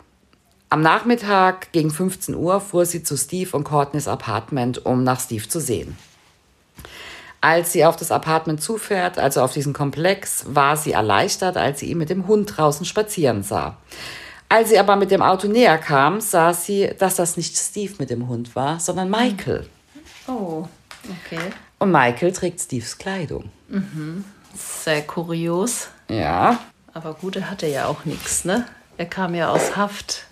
[0.70, 5.48] Am Nachmittag gegen 15 Uhr fuhr sie zu Steve und Courtneys Apartment, um nach Steve
[5.48, 5.96] zu sehen.
[7.40, 11.90] Als sie auf das Apartment zufährt, also auf diesen Komplex, war sie erleichtert, als sie
[11.90, 13.76] ihn mit dem Hund draußen spazieren sah.
[14.48, 18.10] Als sie aber mit dem Auto näher kam, sah sie, dass das nicht Steve mit
[18.10, 19.66] dem Hund war, sondern Michael.
[20.26, 20.66] Oh,
[21.04, 21.40] okay.
[21.78, 23.50] Und Michael trägt Steves Kleidung.
[24.54, 25.88] Sehr kurios.
[26.08, 26.58] Ja,
[26.92, 28.66] Aber gut, er hatte ja auch nichts, ne?
[28.96, 30.26] Er kam ja aus Haft.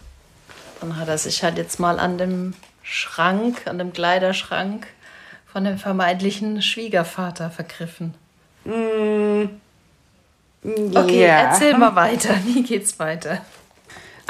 [0.81, 4.87] Dann hat er sich halt jetzt mal an dem Schrank, an dem Kleiderschrank
[5.52, 8.14] von dem vermeintlichen Schwiegervater vergriffen.
[10.64, 11.50] Okay, Ja.
[11.50, 12.35] erzähl mal weiter.
[12.44, 13.38] Wie geht's weiter?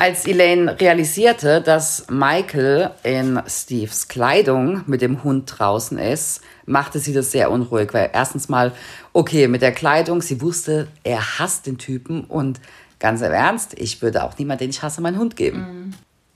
[0.03, 7.13] Als Elaine realisierte, dass Michael in Steves Kleidung mit dem Hund draußen ist, machte sie
[7.13, 8.73] das sehr unruhig, weil erstens mal,
[9.13, 12.61] okay, mit der Kleidung, sie wusste, er hasst den Typen und
[12.99, 15.95] ganz im Ernst, ich würde auch niemand, den ich hasse, meinen Hund geben.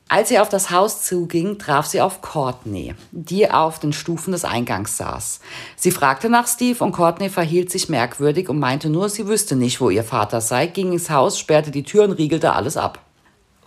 [0.09, 4.45] Als sie auf das Haus zuging, traf sie auf Courtney, die auf den Stufen des
[4.45, 5.41] Eingangs saß.
[5.75, 9.81] Sie fragte nach Steve und Courtney verhielt sich merkwürdig und meinte nur, sie wüsste nicht,
[9.81, 13.01] wo ihr Vater sei, ging ins Haus, sperrte die Tür und riegelte alles ab.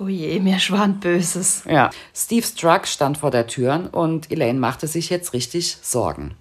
[0.02, 1.64] Oh je, mir schwant Böses.
[1.70, 1.90] Ja.
[2.16, 6.36] Steves Truck stand vor der Tür und Elaine machte sich jetzt richtig Sorgen.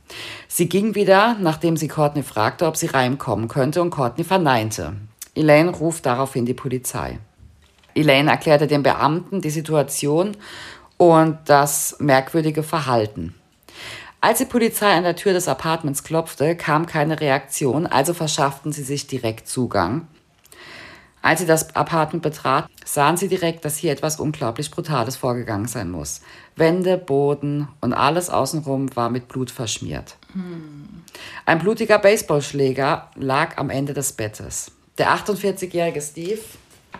[0.47, 4.95] Sie ging wieder, nachdem sie Courtney fragte, ob sie reinkommen könnte und Courtney verneinte.
[5.35, 7.19] Elaine ruft daraufhin die Polizei.
[7.97, 10.37] Elaine erklärte dem Beamten die Situation
[10.97, 13.35] und das merkwürdige Verhalten.
[14.21, 18.85] Als die Polizei an der Tür des Apartments klopfte, kam keine Reaktion, also verschafften sie
[18.85, 20.07] sich direkt Zugang.
[21.23, 25.91] Als sie das Apartment betrat, sahen sie direkt, dass hier etwas unglaublich Brutales vorgegangen sein
[25.91, 26.21] muss.
[26.57, 30.17] Wände, Boden und alles außenrum war mit Blut verschmiert.
[31.45, 34.71] Ein blutiger Baseballschläger lag am Ende des Bettes.
[34.99, 36.41] Der 48-jährige Steve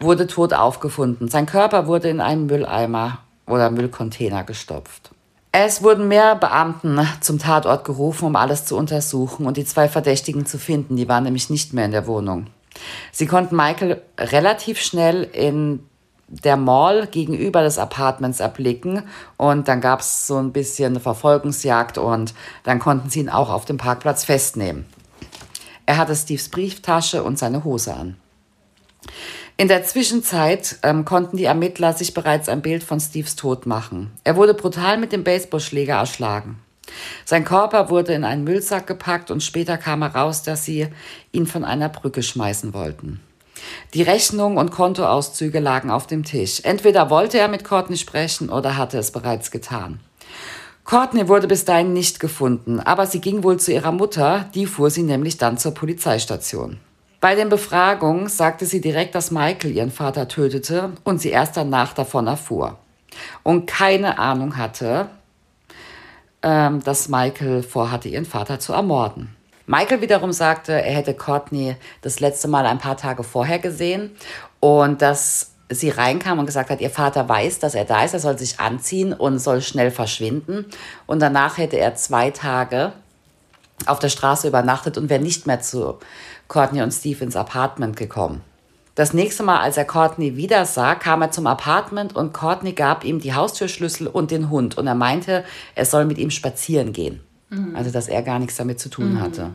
[0.01, 1.29] wurde tot aufgefunden.
[1.29, 5.11] Sein Körper wurde in einen Mülleimer oder Müllcontainer gestopft.
[5.51, 10.45] Es wurden mehr Beamten zum Tatort gerufen, um alles zu untersuchen und die zwei Verdächtigen
[10.45, 10.97] zu finden.
[10.97, 12.49] Die waren nämlich nicht mehr in der Wohnung.
[13.13, 15.81] Sie konnten Michael relativ schnell in
[16.29, 19.03] der Mall gegenüber des Apartments erblicken
[19.37, 23.51] und dann gab es so ein bisschen eine Verfolgungsjagd und dann konnten sie ihn auch
[23.51, 24.85] auf dem Parkplatz festnehmen.
[25.87, 28.17] Er hatte Steves Brieftasche und seine Hose an.
[29.57, 34.13] In der Zwischenzeit ähm, konnten die Ermittler sich bereits ein Bild von Steves Tod machen.
[34.23, 36.61] Er wurde brutal mit dem Baseballschläger erschlagen.
[37.25, 40.89] Sein Körper wurde in einen Müllsack gepackt und später kam heraus, dass sie
[41.33, 43.21] ihn von einer Brücke schmeißen wollten.
[43.95, 46.61] Die Rechnung und Kontoauszüge lagen auf dem Tisch.
[46.63, 50.01] Entweder wollte er mit Courtney sprechen oder hatte es bereits getan.
[50.85, 54.89] Courtney wurde bis dahin nicht gefunden, aber sie ging wohl zu ihrer Mutter, die fuhr
[54.89, 56.79] sie nämlich dann zur Polizeistation.
[57.21, 61.93] Bei den Befragungen sagte sie direkt, dass Michael ihren Vater tötete und sie erst danach
[61.93, 62.79] davon erfuhr.
[63.43, 65.11] Und keine Ahnung hatte,
[66.43, 69.35] ähm, dass Michael vorhatte, ihren Vater zu ermorden.
[69.67, 74.13] Michael wiederum sagte, er hätte Courtney das letzte Mal ein paar Tage vorher gesehen
[74.61, 78.21] und dass sie reinkam und gesagt hat, ihr Vater weiß, dass er da ist, er
[78.21, 80.65] soll sich anziehen und soll schnell verschwinden.
[81.07, 82.93] Und danach hätte er zwei Tage
[83.87, 85.99] auf der Straße übernachtet und wäre nicht mehr zu
[86.49, 88.43] Courtney und Steve ins Apartment gekommen.
[88.99, 93.05] Das nächste Mal, als er Courtney wieder sah, kam er zum Apartment und Courtney gab
[93.05, 94.77] ihm die Haustürschlüssel und den Hund.
[94.77, 95.45] Und er meinte,
[95.77, 97.21] er soll mit ihm spazieren gehen.
[97.77, 99.53] Also, dass er gar nichts damit zu tun hatte.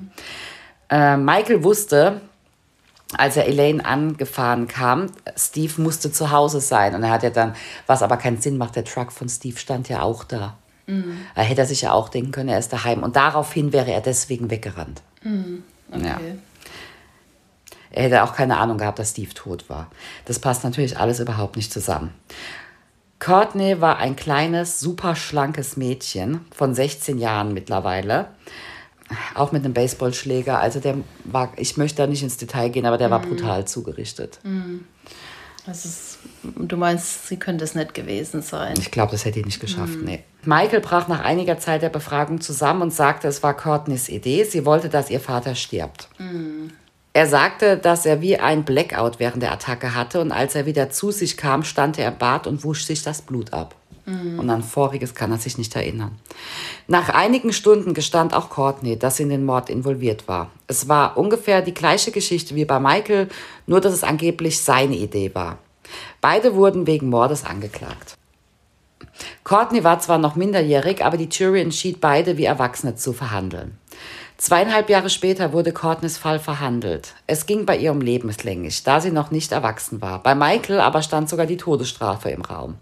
[0.90, 2.22] Äh, Michael wusste,
[3.18, 6.96] als er Elaine angefahren kam, Steve musste zu Hause sein.
[6.96, 7.54] Und er hat ja dann,
[7.86, 10.56] was aber keinen Sinn macht, der Truck von Steve stand ja auch da.
[11.36, 13.04] Da hätte er sich ja auch denken können, er ist daheim.
[13.04, 15.02] Und daraufhin wäre er deswegen weggerannt.
[15.92, 16.16] Ja.
[16.16, 16.38] Okay.
[17.94, 19.90] Er hätte auch keine Ahnung gehabt, dass Steve tot war.
[20.26, 22.14] Das passt natürlich alles überhaupt nicht zusammen.
[23.20, 28.28] Courtney war ein kleines, super schlankes Mädchen von 16 Jahren mittlerweile.
[29.36, 30.60] Auch mit einem Baseballschläger.
[30.60, 34.40] Also der war, ich möchte da nicht ins Detail gehen, aber der war brutal zugerichtet.
[35.66, 38.74] Das ist, du meinst, sie könnte es nicht gewesen sein.
[38.78, 40.24] Ich glaube, das hätte ich nicht geschafft, nee.
[40.44, 44.44] Michael brach nach einiger Zeit der Befragung zusammen und sagte, es war Courtneys Idee.
[44.44, 46.10] Sie wollte, dass ihr Vater stirbt.
[47.14, 50.90] Er sagte, dass er wie ein Blackout während der Attacke hatte und als er wieder
[50.90, 53.76] zu sich kam, stand er im Bad und wusch sich das Blut ab.
[54.38, 56.18] Und an Voriges kann er sich nicht erinnern.
[56.88, 60.52] Nach einigen Stunden gestand auch Courtney, dass sie in den Mord involviert war.
[60.68, 63.30] Es war ungefähr die gleiche Geschichte wie bei Michael,
[63.66, 65.60] nur dass es angeblich seine Idee war.
[66.20, 68.18] Beide wurden wegen Mordes angeklagt.
[69.44, 73.78] Courtney war zwar noch minderjährig, aber die Jury entschied beide wie Erwachsene zu verhandeln.
[74.38, 77.14] Zweieinhalb Jahre später wurde Courtneys Fall verhandelt.
[77.28, 80.22] Es ging bei ihr um lebenslänglich, da sie noch nicht erwachsen war.
[80.22, 82.76] Bei Michael aber stand sogar die Todesstrafe im Raum.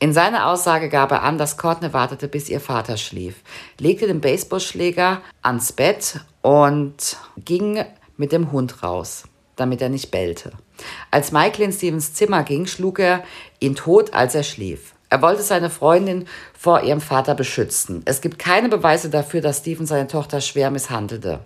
[0.00, 3.36] In seiner Aussage gab er an, dass Courtney wartete, bis ihr Vater schlief,
[3.78, 7.84] legte den Baseballschläger ans Bett und ging
[8.16, 9.24] mit dem Hund raus,
[9.56, 10.52] damit er nicht bellte.
[11.10, 13.22] Als Michael in Stevens Zimmer ging, schlug er
[13.60, 14.93] ihn tot, als er schlief.
[15.10, 16.26] Er wollte seine Freundin
[16.58, 18.02] vor ihrem Vater beschützen.
[18.04, 21.40] Es gibt keine Beweise dafür, dass Stephen seine Tochter schwer misshandelte.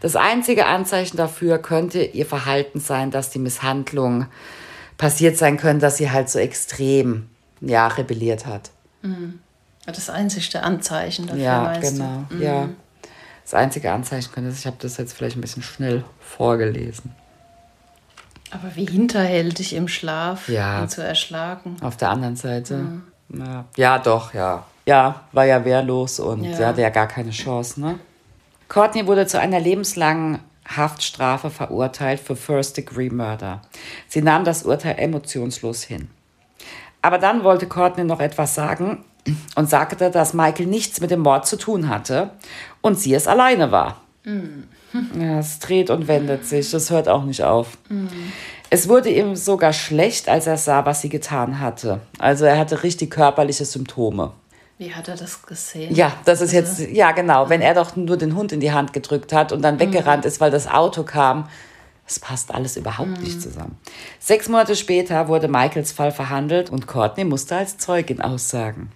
[0.00, 4.26] Das einzige Anzeichen dafür könnte ihr Verhalten sein, dass die Misshandlung
[4.98, 7.28] passiert sein könnte, dass sie halt so extrem
[7.60, 8.70] ja, rebelliert hat.
[9.86, 12.24] Das einzigste Anzeichen dafür, Ja, meinst genau.
[12.28, 12.36] du?
[12.36, 12.42] Mhm.
[12.42, 12.68] Ja.
[13.44, 17.12] Das einzige Anzeichen könnte, ich habe das jetzt vielleicht ein bisschen schnell vorgelesen.
[18.52, 20.82] Aber wie hinterhältig im Schlaf Ja.
[20.82, 21.76] ihn zu erschlagen.
[21.80, 22.84] Auf der anderen Seite.
[23.30, 23.64] Ja.
[23.76, 24.64] ja, doch, ja.
[24.84, 26.66] Ja, war ja wehrlos und Ja.
[26.66, 27.98] hatte ja gar keine Chance, ne?
[28.68, 30.38] Courtney wurde zu einer lebenslangen
[30.68, 33.62] Haftstrafe verurteilt für First-Degree-Murder.
[34.08, 36.08] Sie nahm das Urteil emotionslos hin.
[37.00, 39.04] Aber dann wollte Courtney noch etwas sagen
[39.56, 42.30] und sagte, dass Michael nichts mit dem Mord zu tun hatte
[42.80, 44.00] und sie es alleine war.
[45.18, 47.78] Ja, es dreht und wendet sich, das hört auch nicht auf.
[48.70, 52.00] Es wurde ihm sogar schlecht, als er sah, was sie getan hatte.
[52.18, 54.32] Also er hatte richtig körperliche Symptome.
[54.78, 55.94] Wie hat er das gesehen?
[55.94, 58.92] Ja, das ist jetzt, ja genau, wenn er doch nur den Hund in die Hand
[58.92, 61.48] gedrückt hat und dann weggerannt ist, weil das Auto kam.
[62.04, 63.78] Das passt alles überhaupt nicht zusammen.
[64.18, 68.90] Sechs Monate später wurde Michaels Fall verhandelt und Courtney musste als Zeugin aussagen.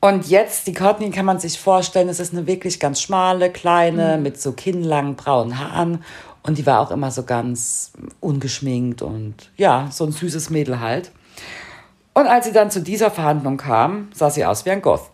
[0.00, 4.16] Und jetzt, die Courtney kann man sich vorstellen, es ist eine wirklich ganz schmale, kleine,
[4.16, 6.02] mit so kinnlangen braunen Haaren.
[6.42, 11.10] Und die war auch immer so ganz ungeschminkt und ja, so ein süßes Mädel halt.
[12.14, 15.10] Und als sie dann zu dieser Verhandlung kam, sah sie aus wie ein Goth.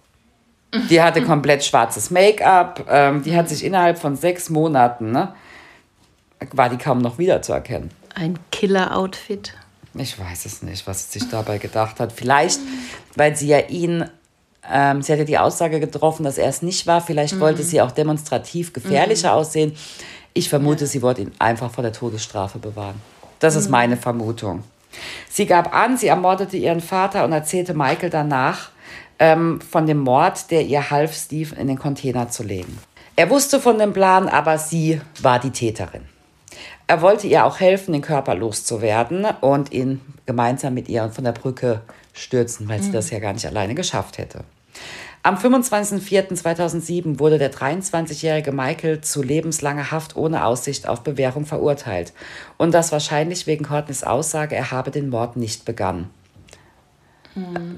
[0.91, 2.87] Die hatte komplett schwarzes Make-up.
[2.89, 5.35] Ähm, die hat sich innerhalb von sechs Monaten, ne,
[6.53, 7.91] war die kaum noch wiederzuerkennen.
[8.15, 9.55] Ein Killer-Outfit.
[9.95, 12.13] Ich weiß es nicht, was sie sich dabei gedacht hat.
[12.13, 12.61] Vielleicht,
[13.15, 14.05] weil sie ja ihn,
[14.73, 17.01] ähm, sie hat ja die Aussage getroffen, dass er es nicht war.
[17.01, 19.77] Vielleicht wollte sie auch demonstrativ gefährlicher aussehen.
[20.33, 23.01] Ich vermute, sie wollte ihn einfach vor der Todesstrafe bewahren.
[23.39, 24.63] Das ist meine Vermutung.
[25.29, 28.71] Sie gab an, sie ermordete ihren Vater und erzählte Michael danach
[29.19, 32.79] ähm, von dem Mord, der ihr half, Steve in den Container zu legen.
[33.17, 36.03] Er wusste von dem Plan, aber sie war die Täterin.
[36.87, 41.33] Er wollte ihr auch helfen, den Körper loszuwerden und ihn gemeinsam mit ihr von der
[41.33, 41.81] Brücke
[42.13, 44.45] stürzen, weil sie das ja gar nicht alleine geschafft hätte.
[45.23, 52.13] Am 25.04.2007 wurde der 23-jährige Michael zu lebenslanger Haft ohne Aussicht auf Bewährung verurteilt.
[52.59, 56.11] Und das wahrscheinlich wegen Courtneys Aussage, er habe den Mord nicht begangen.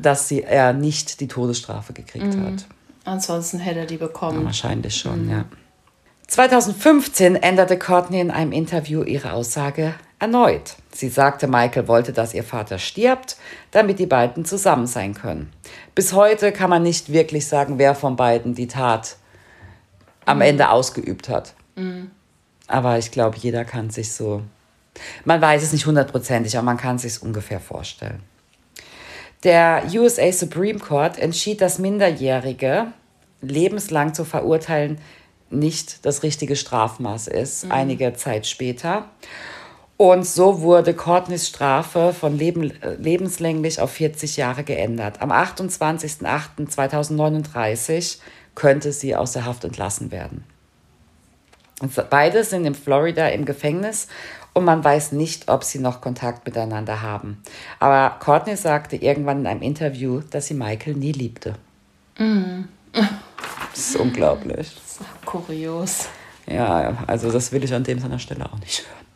[0.02, 2.66] Dass sie, er nicht die Todesstrafe gekriegt hat.
[3.04, 4.44] Ansonsten hätte er die bekommen.
[4.44, 5.46] Wahrscheinlich schon, ja.
[6.28, 10.76] 2015 änderte Courtney in einem Interview ihre Aussage erneut.
[10.98, 13.36] Sie sagte, Michael wollte, dass ihr Vater stirbt,
[13.70, 15.52] damit die beiden zusammen sein können.
[15.94, 19.14] Bis heute kann man nicht wirklich sagen, wer von beiden die Tat
[20.24, 21.54] am Ende ausgeübt hat.
[22.66, 24.42] Aber ich glaube, jeder kann sich so.
[25.24, 28.20] Man weiß es nicht hundertprozentig, aber man kann sich ungefähr vorstellen.
[29.44, 32.88] Der USA Supreme Court entschied, dass Minderjährige
[33.40, 34.98] lebenslang zu verurteilen
[35.48, 39.08] nicht das richtige Strafmaß ist, einige Zeit später.
[39.98, 45.20] Und so wurde Courtneys Strafe von Leben, äh, lebenslänglich auf 40 Jahre geändert.
[45.20, 48.18] Am 28.08.2039
[48.54, 50.44] könnte sie aus der Haft entlassen werden.
[52.10, 54.06] Beide sind in Florida im Gefängnis
[54.52, 57.42] und man weiß nicht, ob sie noch Kontakt miteinander haben.
[57.80, 61.56] Aber Courtney sagte irgendwann in einem Interview, dass sie Michael nie liebte.
[63.70, 64.76] Das ist unglaublich.
[65.24, 66.08] Kurios.
[66.46, 69.07] Ja, also das will ich an dem seiner Stelle auch nicht hören.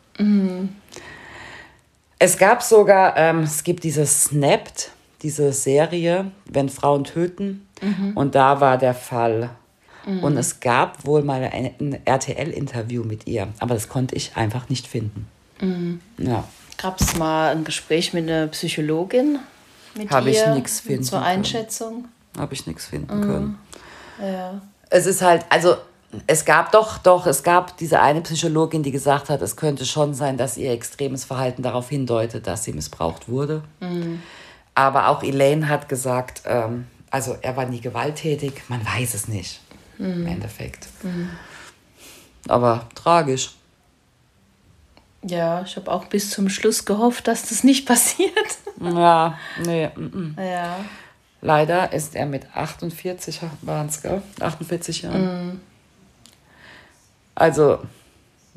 [2.19, 7.67] Es gab sogar, ähm, es gibt diese Snapped, diese Serie, wenn Frauen töten.
[8.15, 9.49] Und da war der Fall.
[10.05, 14.87] Und es gab wohl mal ein, RTL-Interview mit ihr, aber das konnte ich einfach nicht
[14.87, 15.27] finden.
[16.17, 16.43] Ja.
[16.77, 19.39] Gab es mal ein Gespräch mit einer Psychologin?
[19.95, 21.21] Mit Hab ich nix finden Zur.
[21.21, 22.05] Einschätzung?
[22.37, 23.59] habe ich nichts finden können.
[24.19, 24.61] Ja.
[24.89, 25.75] Es ist halt, also
[26.27, 30.13] es gab doch, doch, es gab diese eine Psychologin, die gesagt hat, es könnte schon
[30.13, 33.63] sein, dass ihr extremes Verhalten darauf hindeutet, dass sie missbraucht wurde.
[34.75, 39.61] Aber auch Elaine hat gesagt, ähm, also er war nie gewalttätig, man weiß es nicht
[39.99, 40.87] im Endeffekt.
[42.47, 43.55] Aber tragisch.
[45.25, 48.57] Ja, ich habe auch bis zum Schluss gehofft, dass das nicht passiert.
[48.81, 49.89] Ja, nee.
[49.95, 50.35] mm, mm.
[50.37, 50.77] Ja.
[51.41, 54.21] Leider ist er mit 48 waren es, gell?
[54.39, 55.61] 48 Jahren.
[57.35, 57.79] Also,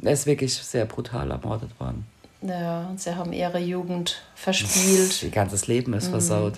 [0.03, 2.07] er ist wirklich sehr brutal ermordet worden.
[2.43, 5.23] Ja, und sie haben ihre Jugend verspielt.
[5.23, 6.55] Ihr ganzes Leben ist versaut.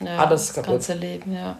[0.00, 0.70] Ja, Alles das kaputt.
[0.72, 1.58] ganze Leben, ja.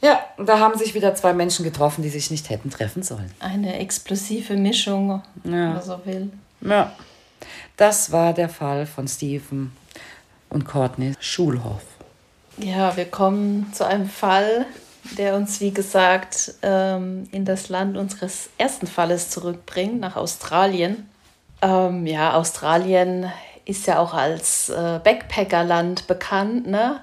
[0.00, 3.32] Ja, da haben sich wieder zwei Menschen getroffen, die sich nicht hätten treffen sollen.
[3.40, 5.70] Eine explosive Mischung, wenn Ja.
[5.72, 6.30] man so will.
[6.60, 6.92] Ja.
[7.76, 9.72] Das war der Fall von Stephen
[10.50, 11.82] und Courtney Schulhoff.
[12.58, 14.66] Ja, wir kommen zu einem Fall,
[15.16, 21.08] der uns, wie gesagt, ähm, in das Land unseres ersten Falles zurückbringt, nach Australien.
[21.62, 23.30] Ähm, ja, Australien
[23.64, 26.66] ist ja auch als äh, Backpackerland bekannt.
[26.66, 27.00] Ne?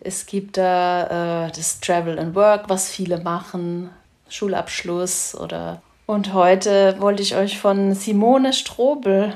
[0.00, 3.90] Es gibt da äh, das Travel and Work, was viele machen,
[4.28, 5.82] Schulabschluss oder.
[6.06, 9.34] Und heute wollte ich euch von Simone Strobel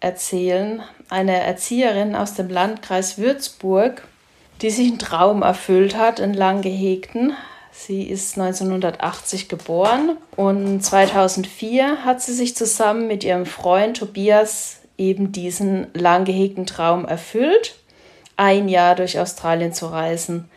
[0.00, 4.02] erzählen, eine Erzieherin aus dem Landkreis Würzburg,
[4.62, 7.34] die sich einen Traum erfüllt hat, einen lang gehegten.
[7.72, 15.32] Sie ist 1980 geboren und 2004 hat sie sich zusammen mit ihrem Freund Tobias eben
[15.32, 17.74] diesen lang gehegten Traum erfüllt,
[18.36, 20.48] ein Jahr durch Australien zu reisen,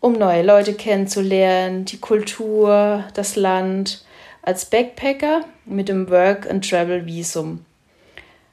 [0.00, 4.04] um neue Leute kennenzulernen, die Kultur, das Land,
[4.40, 7.64] als Backpacker mit dem Work-and-Travel-Visum.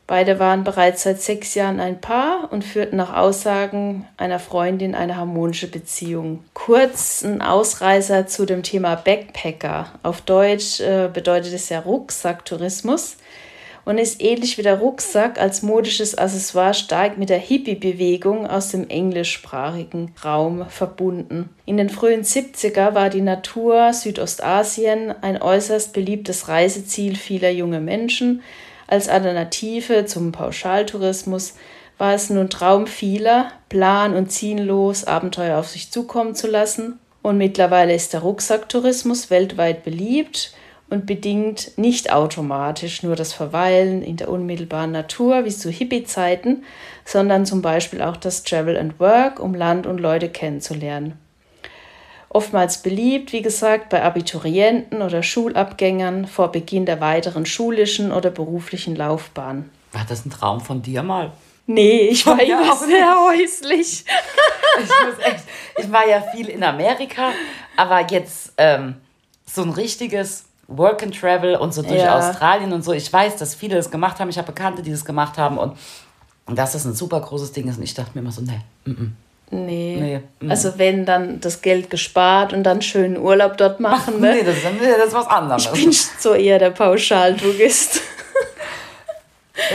[0.09, 5.17] Beide waren bereits seit sechs Jahren ein Paar und führten nach Aussagen einer Freundin eine
[5.17, 6.43] harmonische Beziehung.
[6.55, 9.85] Kurz ein Ausreißer zu dem Thema Backpacker.
[10.01, 13.17] Auf Deutsch äh, bedeutet es ja Rucksacktourismus
[13.85, 18.89] und ist ähnlich wie der Rucksack als modisches Accessoire stark mit der Hippie-Bewegung aus dem
[18.89, 21.49] englischsprachigen Raum verbunden.
[21.67, 28.41] In den frühen 70er war die Natur Südostasien ein äußerst beliebtes Reiseziel vieler junger Menschen.
[28.91, 31.53] Als Alternative zum Pauschaltourismus
[31.99, 36.97] war es nun Traum vieler, plan- und ziellos Abenteuer auf sich zukommen zu lassen.
[37.21, 40.55] Und mittlerweile ist der Rucksacktourismus weltweit beliebt
[40.89, 46.63] und bedingt nicht automatisch nur das Verweilen in der unmittelbaren Natur wie zu Hippie-Zeiten,
[47.05, 51.19] sondern zum Beispiel auch das Travel and Work, um Land und Leute kennenzulernen.
[52.29, 58.95] Oftmals beliebt, wie gesagt, bei Abiturienten oder Schulabgängern vor Beginn der weiteren schulischen oder beruflichen
[58.95, 59.69] Laufbahn.
[59.91, 61.31] War das ein Traum von dir mal?
[61.65, 64.05] Nee, ich war Ja, immer auch sehr häuslich.
[64.81, 65.43] Ich, echt,
[65.77, 67.31] ich war ja viel in Amerika,
[67.75, 68.95] aber jetzt ähm,
[69.45, 72.17] so ein richtiges Work and Travel und so durch Ja.
[72.17, 72.93] Australien und so.
[72.93, 74.29] Ich weiß, dass viele das gemacht haben.
[74.29, 75.75] Ich habe Bekannte, die das gemacht haben und,
[76.45, 77.77] und dass das ein super großes Ding ist.
[77.77, 79.07] Und ich dachte mir immer so, nee, mm.
[79.51, 80.21] Nee.
[80.41, 80.49] Nee.
[80.49, 84.35] Also wenn dann das Geld gespart und dann schönen Urlaub dort machen, ne?
[84.35, 85.65] nee, das ist, das ist was anderes.
[85.73, 88.01] Ich bin so eher der Pauschaltourist.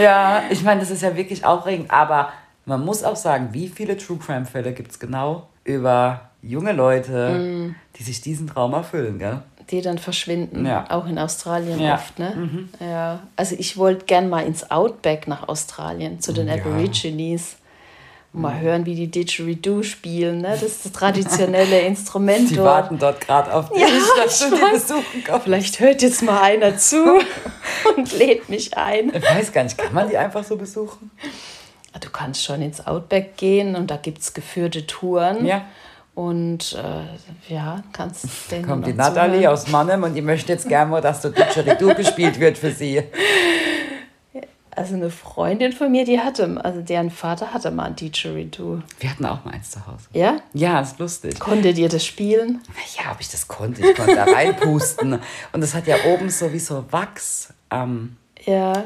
[0.01, 2.33] Ja, ich meine, das ist ja wirklich aufregend, aber
[2.65, 7.31] man muss auch sagen, wie viele True Crime Fälle gibt es genau über junge Leute,
[7.35, 7.75] Mm.
[7.99, 9.43] die sich diesen Traum erfüllen, gell?
[9.71, 10.87] Die dann verschwinden, Ja.
[10.89, 11.87] auch in Australien Ja.
[11.87, 11.93] Mhm.
[11.95, 12.69] oft, ne?
[12.81, 13.21] Ja.
[13.37, 16.55] Also ich wollte gern mal ins Outback nach Australien, zu den Ja.
[16.55, 17.57] Aborigines.
[18.35, 20.49] Und mal hören, wie die Didgeridoo spielen, ne?
[20.51, 23.89] Das ist das traditionelle Instrument Die warten dort gerade auf dich, Ja,
[24.25, 25.45] dass du die besuchen kommst.
[25.45, 27.21] Vielleicht hört jetzt mal einer zu
[27.97, 29.13] und lädt mich ein.
[29.15, 31.11] Ich weiß gar nicht, kann man die einfach so besuchen?
[32.01, 35.47] Du kannst schon ins Outback gehen und da gibt es geführte Touren.
[35.47, 35.65] Ja.
[36.17, 39.53] Und äh, ja, kannst denen Kommt die Natalie zuhören.
[39.53, 43.03] aus Mannem und die möchte jetzt gerne mal, dass so Didgeridoo gespielt wird für sie.
[44.77, 48.81] Also eine Freundin von mir, die hatte, also deren Vater hatte mal ein Didgeridoo.
[48.99, 50.07] Wir hatten auch mal eins zu Hause.
[50.13, 50.39] Ja?
[50.53, 51.39] Ja, ist lustig.
[51.39, 52.61] Konntet ihr das spielen?
[52.97, 53.81] Ja, ob ich das konnte.
[53.89, 55.19] Ich konnte da reinpusten.
[55.53, 57.53] Und das hat ja oben sowieso Wachs.
[57.71, 58.85] Ähm, Ja.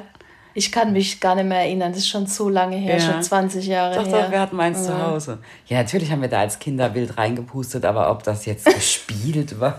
[0.55, 1.93] Ich kann mich gar nicht mehr erinnern.
[1.93, 3.13] Das ist schon so lange her, Ja.
[3.13, 4.25] schon 20 Jahre doch, her.
[4.25, 5.39] doch, wir hatten meins zu Hause.
[5.67, 9.79] Ja, natürlich haben wir da als Kinder wild reingepustet, aber ob das jetzt gespielt war,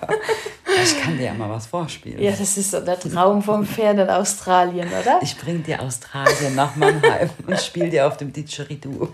[0.83, 2.21] ich kann dir ja mal was vorspielen.
[2.21, 5.19] Ja, das ist so der Traum vom fernen Australien, oder?
[5.21, 9.09] Ich bring dir Australien nach Mannheim und spiel dir auf dem Didgeridoo.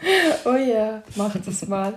[0.45, 1.93] Oh ja, mach das mal.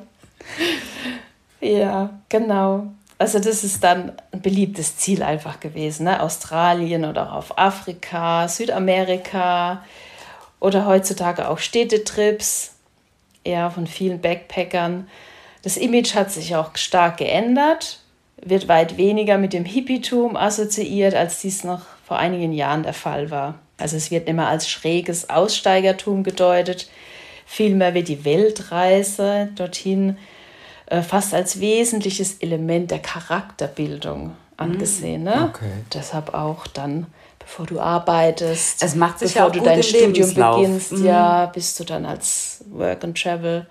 [1.61, 2.89] ja, genau.
[3.19, 6.05] Also das ist dann ein beliebtes Ziel einfach gewesen.
[6.05, 6.23] Ne?
[6.23, 9.83] Australien oder auch Afrika, Südamerika
[10.61, 12.73] oder heutzutage auch Städtetrips,
[13.45, 15.09] ja, von vielen Backpackern.
[15.63, 18.01] Das Image hat sich auch stark geändert,
[18.43, 23.31] wird weit weniger mit dem Hippietum assoziiert, als dies noch vor einigen Jahren der Fall
[23.31, 23.57] war.
[23.79, 26.89] Also es wird immer als schräges Aussteigertum gedeutet.
[27.47, 30.19] Vielmehr wird die Weltreise dorthin
[30.87, 35.25] äh, fast als wesentliches Element der Charakterbildung angesehen.
[35.25, 35.51] Ne?
[35.55, 35.71] Okay.
[35.93, 37.07] Deshalb auch dann,
[37.39, 40.57] bevor du arbeitest, es macht sich bevor du dein Studium Lebenslauf.
[40.57, 41.07] beginnst, mhm.
[41.07, 43.67] ja, bist du dann als Work and Travel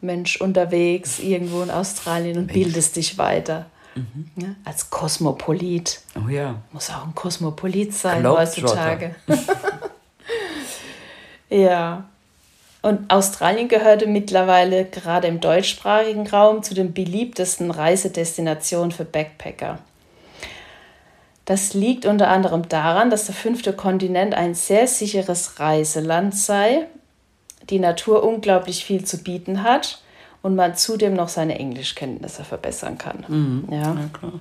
[0.00, 2.54] Mensch unterwegs irgendwo in Australien und Mensch.
[2.54, 3.66] bildest dich weiter.
[3.94, 4.30] Mhm.
[4.36, 6.00] Ja, als Kosmopolit.
[6.16, 6.56] Oh ja.
[6.72, 9.14] Muss auch ein Kosmopolit sein heutzutage.
[11.48, 12.04] ja.
[12.82, 19.78] Und Australien gehörte mittlerweile gerade im deutschsprachigen Raum zu den beliebtesten Reisedestinationen für Backpacker.
[21.46, 26.86] Das liegt unter anderem daran, dass der fünfte Kontinent ein sehr sicheres Reiseland sei,
[27.70, 30.02] die Natur unglaublich viel zu bieten hat
[30.44, 33.24] und man zudem noch seine Englischkenntnisse verbessern kann.
[33.28, 33.64] Mhm.
[33.70, 33.80] Ja.
[33.80, 34.32] ja.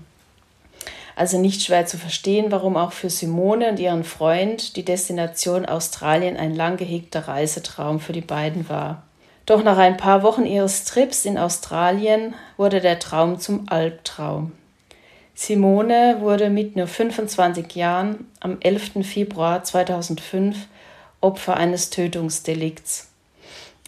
[1.16, 6.36] Also nicht schwer zu verstehen, warum auch für Simone und ihren Freund die Destination Australien
[6.36, 9.04] ein lang gehegter Reisetraum für die beiden war.
[9.46, 14.52] Doch nach ein paar Wochen ihres Trips in Australien wurde der Traum zum Albtraum.
[15.36, 19.08] Simone wurde mit nur 25 Jahren am 11.
[19.08, 20.68] Februar 2005
[21.22, 23.13] Opfer eines Tötungsdelikts.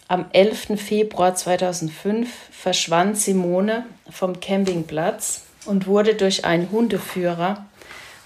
[0.08, 0.80] Am 11.
[0.80, 7.66] Februar 2005 verschwand Simone vom Campingplatz und wurde durch einen Hundeführer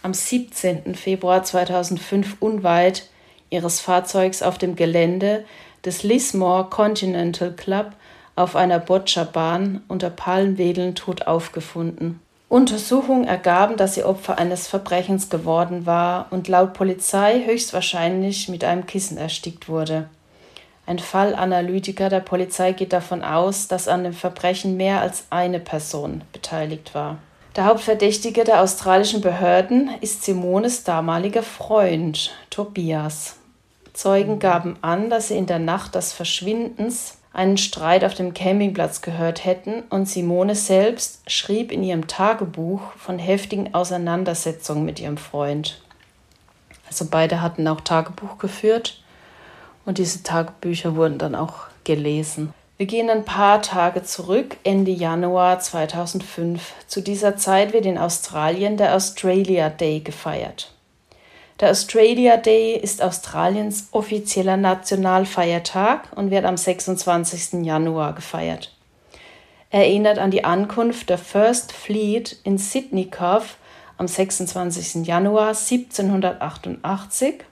[0.02, 0.94] am 17.
[0.94, 3.08] Februar 2005 unweit
[3.48, 5.46] ihres Fahrzeugs auf dem Gelände
[5.82, 7.92] des Lismore Continental Club
[8.36, 12.20] auf einer Boccia-Bahn unter Palmwedeln tot aufgefunden.
[12.50, 18.84] Untersuchungen ergaben, dass sie Opfer eines Verbrechens geworden war und laut Polizei höchstwahrscheinlich mit einem
[18.84, 20.10] Kissen erstickt wurde.
[20.86, 26.22] Ein Fallanalytiker der Polizei geht davon aus, dass an dem Verbrechen mehr als eine Person
[26.32, 27.18] beteiligt war.
[27.56, 33.36] Der Hauptverdächtige der australischen Behörden ist Simones damaliger Freund Tobias.
[33.92, 39.02] Zeugen gaben an, dass sie in der Nacht des Verschwindens einen Streit auf dem Campingplatz
[39.02, 45.80] gehört hätten und Simone selbst schrieb in ihrem Tagebuch von heftigen Auseinandersetzungen mit ihrem Freund.
[46.88, 49.02] Also beide hatten auch Tagebuch geführt
[49.84, 52.52] und diese Tagebücher wurden dann auch gelesen.
[52.76, 56.72] Wir gehen ein paar Tage zurück, Ende Januar 2005.
[56.86, 60.72] Zu dieser Zeit wird in Australien der Australia Day gefeiert.
[61.60, 67.66] Der Australia Day ist Australiens offizieller Nationalfeiertag und wird am 26.
[67.66, 68.74] Januar gefeiert.
[69.68, 73.44] Er erinnert an die Ankunft der First Fleet in Sydney Cove
[73.98, 75.06] am 26.
[75.06, 77.44] Januar 1788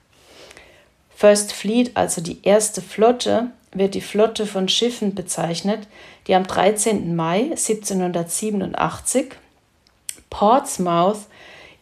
[1.19, 5.89] First Fleet, also die erste Flotte, wird die Flotte von Schiffen bezeichnet,
[6.29, 7.17] die am 13.
[7.17, 9.33] Mai 1787
[10.31, 11.23] Portsmouth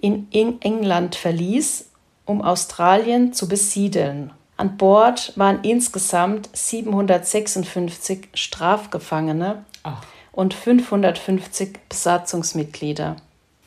[0.01, 1.91] in England verließ,
[2.24, 4.32] um Australien zu besiedeln.
[4.57, 10.03] An Bord waren insgesamt 756 Strafgefangene Ach.
[10.32, 13.16] und 550 Besatzungsmitglieder.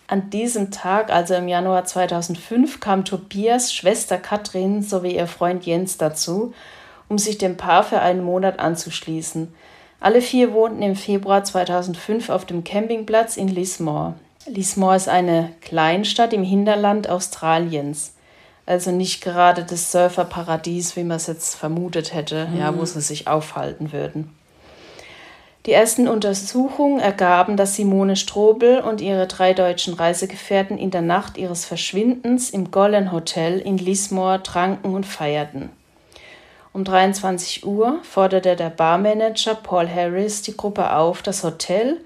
[0.10, 5.98] An diesem Tag, also im Januar 2005, kam Tobias Schwester Katrin sowie ihr Freund Jens
[5.98, 6.52] dazu,
[7.10, 9.54] um sich dem Paar für einen Monat anzuschließen.
[10.00, 14.16] Alle vier wohnten im Februar 2005 auf dem Campingplatz in Lismore.
[14.48, 18.16] Lismore ist eine Kleinstadt im Hinterland Australiens.
[18.66, 22.58] Also nicht gerade das Surferparadies, wie man es jetzt vermutet hätte, mhm.
[22.58, 24.34] ja, wo sie sich aufhalten würden.
[25.70, 31.38] Die ersten Untersuchungen ergaben, dass Simone Strobel und ihre drei deutschen Reisegefährten in der Nacht
[31.38, 35.70] ihres Verschwindens im Gollen Hotel in Lismore tranken und feierten.
[36.74, 41.98] Um 23 Uhr forderte der Barmanager Paul Harris die Gruppe auf, das Hotel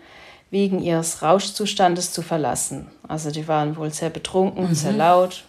[0.52, 2.88] wegen ihres Rauschzustandes zu verlassen.
[3.08, 4.76] Also die waren wohl sehr betrunken, mhm.
[4.76, 5.46] sehr laut.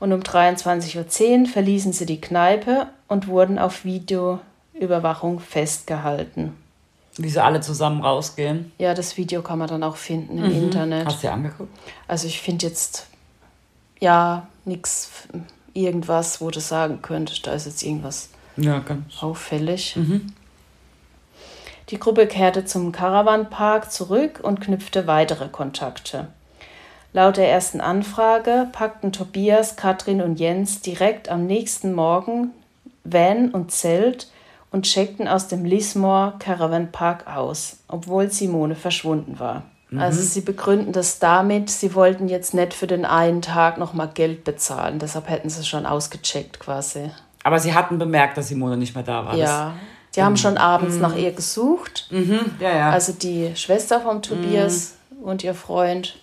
[0.00, 6.54] Und um 23.10 Uhr verließen sie die Kneipe und wurden auf Videoüberwachung festgehalten.
[7.18, 8.72] Wie sie alle zusammen rausgehen.
[8.78, 10.64] Ja, das Video kann man dann auch finden im mhm.
[10.64, 11.06] Internet.
[11.06, 11.76] Hast du dir angeguckt?
[12.06, 13.08] Also ich finde jetzt
[14.00, 15.10] ja nichts,
[15.74, 19.20] irgendwas, wo du sagen könntest, da ist jetzt irgendwas ja, ganz.
[19.20, 19.96] auffällig.
[19.96, 20.32] Mhm.
[21.90, 26.28] Die Gruppe kehrte zum Caravanpark zurück und knüpfte weitere Kontakte.
[27.14, 32.50] Laut der ersten Anfrage packten Tobias, Katrin und Jens direkt am nächsten Morgen
[33.04, 34.28] Van und Zelt
[34.70, 39.62] und checkten aus dem Lismore Caravan Park aus, obwohl Simone verschwunden war.
[39.90, 40.00] Mhm.
[40.00, 44.44] Also sie begründen das damit, sie wollten jetzt nicht für den einen Tag nochmal Geld
[44.44, 47.10] bezahlen, deshalb hätten sie schon ausgecheckt quasi.
[47.44, 49.34] Aber sie hatten bemerkt, dass Simone nicht mehr da war.
[49.34, 49.74] Ja,
[50.14, 52.08] Die haben schon abends nach ihr gesucht.
[52.10, 52.90] Mhm, ja, ja.
[52.90, 56.16] Also die Schwester vom Tobias und ihr Freund.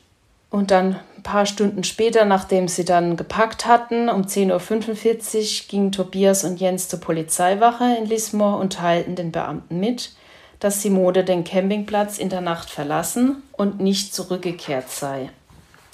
[0.50, 6.46] Und dann paar Stunden später, nachdem sie dann gepackt hatten, um 10.45 Uhr, gingen Tobias
[6.46, 10.14] und Jens zur Polizeiwache in Lismore und teilten den Beamten mit,
[10.60, 15.32] dass Simone den Campingplatz in der Nacht verlassen und nicht zurückgekehrt sei.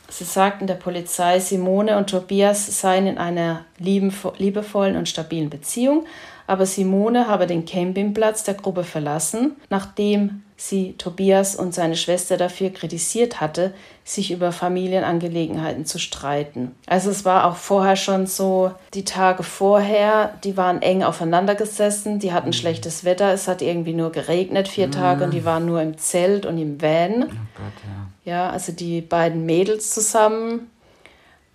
[0.10, 6.06] Sie sagten der Polizei, Simone und Tobias seien in einer liebevollen und stabilen Beziehung,
[6.52, 12.72] aber Simone habe den Campingplatz der Gruppe verlassen, nachdem sie Tobias und seine Schwester dafür
[12.72, 13.74] kritisiert hatte,
[14.04, 16.76] sich über Familienangelegenheiten zu streiten.
[16.88, 22.20] Also es war auch vorher schon so, die Tage vorher, die waren eng aufeinander gesessen,
[22.20, 22.54] die hatten mhm.
[22.54, 24.92] schlechtes Wetter, es hat irgendwie nur geregnet vier mhm.
[24.92, 27.24] Tage und die waren nur im Zelt und im Van.
[27.24, 28.32] Oh Gott, ja.
[28.34, 30.70] ja, also die beiden Mädels zusammen,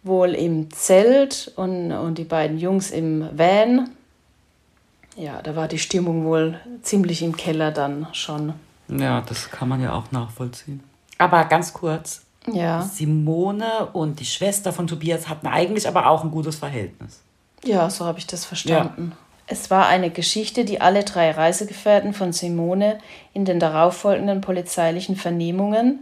[0.02, 3.90] wohl im Zelt und, und die beiden Jungs im Van.
[5.16, 8.52] Ja, da war die Stimmung wohl ziemlich im Keller dann schon.
[8.88, 10.82] Ja, das kann man ja auch nachvollziehen.
[11.18, 12.22] Aber ganz kurz.
[12.52, 12.82] Ja.
[12.82, 17.22] Simone und die Schwester von Tobias hatten eigentlich aber auch ein gutes Verhältnis.
[17.64, 19.12] Ja, so habe ich das verstanden.
[19.12, 19.16] Ja.
[19.48, 22.98] Es war eine Geschichte, die alle drei Reisegefährten von Simone
[23.32, 26.00] in den darauffolgenden polizeilichen Vernehmungen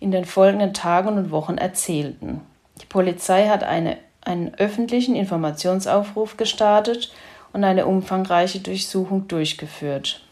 [0.00, 2.40] in den folgenden Tagen und Wochen erzählten.
[2.80, 7.12] Die Polizei hat eine, einen öffentlichen Informationsaufruf gestartet
[7.52, 10.22] und eine umfangreiche Durchsuchung durchgeführt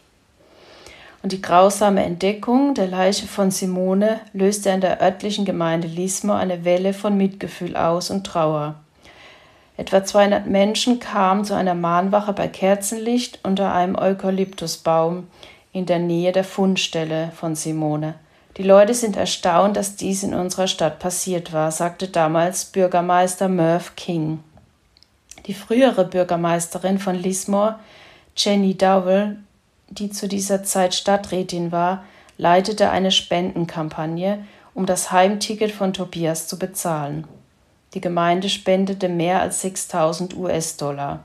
[1.21, 6.63] und die grausame Entdeckung der Leiche von Simone löste in der örtlichen Gemeinde Lismore eine
[6.63, 8.75] Welle von Mitgefühl aus und Trauer.
[9.75, 15.27] Etwa 200 Menschen kamen zu einer Mahnwache bei Kerzenlicht unter einem Eukalyptusbaum
[15.71, 18.15] in der Nähe der Fundstelle von Simone.
[18.57, 23.95] Die Leute sind erstaunt, dass dies in unserer Stadt passiert war, sagte damals Bürgermeister Merv
[23.95, 24.39] King.
[25.49, 27.79] Die frühere Bürgermeisterin von Lismore,
[28.37, 29.37] Jenny Dowell,
[29.89, 32.03] die zu dieser Zeit Stadträtin war,
[32.37, 34.45] leitete eine Spendenkampagne,
[34.75, 37.27] um das Heimticket von Tobias zu bezahlen.
[37.95, 41.21] Die Gemeinde spendete mehr als 6000 US-Dollar.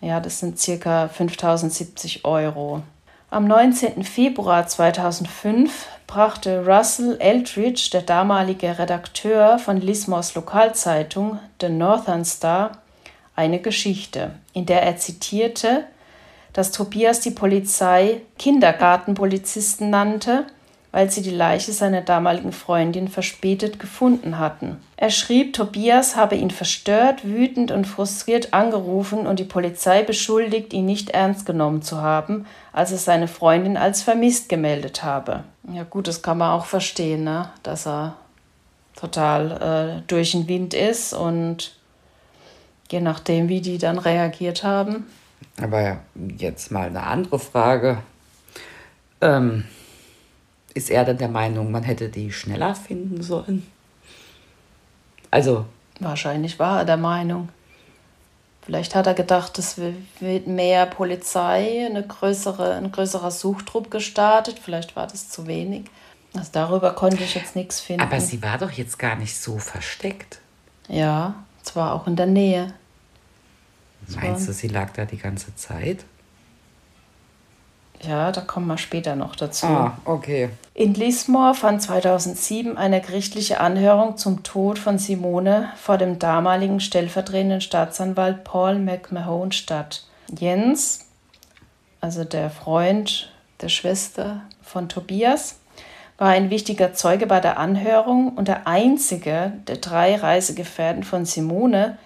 [0.00, 2.82] Ja, das sind circa 5070 Euro.
[3.30, 4.02] Am 19.
[4.02, 12.82] Februar 2005 brachte Russell Eldridge, der damalige Redakteur von Lismores Lokalzeitung The Northern Star,
[13.36, 15.84] eine Geschichte, in der er zitierte,
[16.52, 20.46] dass Tobias die Polizei Kindergartenpolizisten nannte,
[20.90, 24.78] weil sie die Leiche seiner damaligen Freundin verspätet gefunden hatten.
[24.96, 30.86] Er schrieb, Tobias habe ihn verstört, wütend und frustriert angerufen und die Polizei beschuldigt, ihn
[30.86, 35.44] nicht ernst genommen zu haben, als er seine Freundin als vermisst gemeldet habe.
[35.70, 37.50] Ja gut, das kann man auch verstehen, ne?
[37.62, 38.16] dass er
[38.98, 41.75] total äh, durch den Wind ist und
[42.90, 45.06] je nachdem, wie die dann reagiert haben.
[45.60, 45.98] Aber
[46.38, 47.98] jetzt mal eine andere Frage.
[49.20, 49.64] Ähm,
[50.74, 53.66] ist er denn der Meinung, man hätte die schneller finden sollen?
[55.30, 55.64] Also.
[56.00, 57.48] Wahrscheinlich war er der Meinung.
[58.62, 64.58] Vielleicht hat er gedacht, es wird mehr Polizei, eine größere, ein größerer Suchtrupp gestartet.
[64.58, 65.84] Vielleicht war das zu wenig.
[66.34, 68.02] Also darüber konnte ich jetzt nichts finden.
[68.02, 70.40] Aber sie war doch jetzt gar nicht so versteckt.
[70.88, 72.72] Ja, zwar auch in der Nähe.
[74.14, 76.04] Meinst du, sie lag da die ganze Zeit?
[78.02, 79.66] Ja, da kommen wir später noch dazu.
[79.66, 80.50] Ah, okay.
[80.74, 87.60] In Lismore fand 2007 eine gerichtliche Anhörung zum Tod von Simone vor dem damaligen stellvertretenden
[87.60, 90.04] Staatsanwalt Paul McMahon statt.
[90.38, 91.06] Jens,
[92.00, 95.56] also der Freund der Schwester von Tobias,
[96.18, 101.98] war ein wichtiger Zeuge bei der Anhörung und der einzige der drei Reisegefährten von Simone,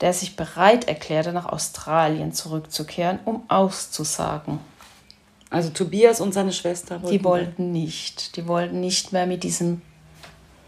[0.00, 4.60] der sich bereit erklärte, nach Australien zurückzukehren, um auszusagen.
[5.50, 8.36] Also Tobias und seine Schwester wollten Die wollten nicht.
[8.36, 9.80] Die wollten nicht mehr mit diesem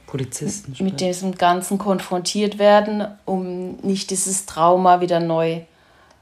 [0.06, 0.84] Polizisten sprechen.
[0.84, 5.66] mit diesem Ganzen konfrontiert werden, um nicht dieses Trauma wieder neu äh,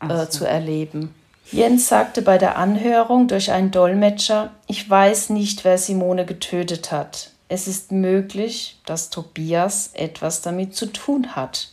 [0.08, 0.26] so.
[0.26, 1.14] zu erleben.
[1.52, 7.30] Jens sagte bei der Anhörung durch einen Dolmetscher, ich weiß nicht, wer Simone getötet hat.
[7.48, 11.68] Es ist möglich, dass Tobias etwas damit zu tun hat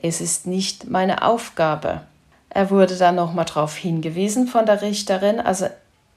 [0.00, 2.02] es ist nicht meine Aufgabe.
[2.50, 5.66] Er wurde dann nochmal darauf hingewiesen von der Richterin, also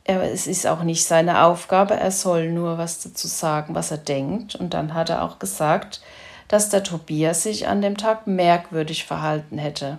[0.03, 4.55] es ist auch nicht seine Aufgabe, er soll nur was dazu sagen, was er denkt.
[4.55, 6.01] Und dann hat er auch gesagt,
[6.47, 9.97] dass der Tobias sich an dem Tag merkwürdig verhalten hätte.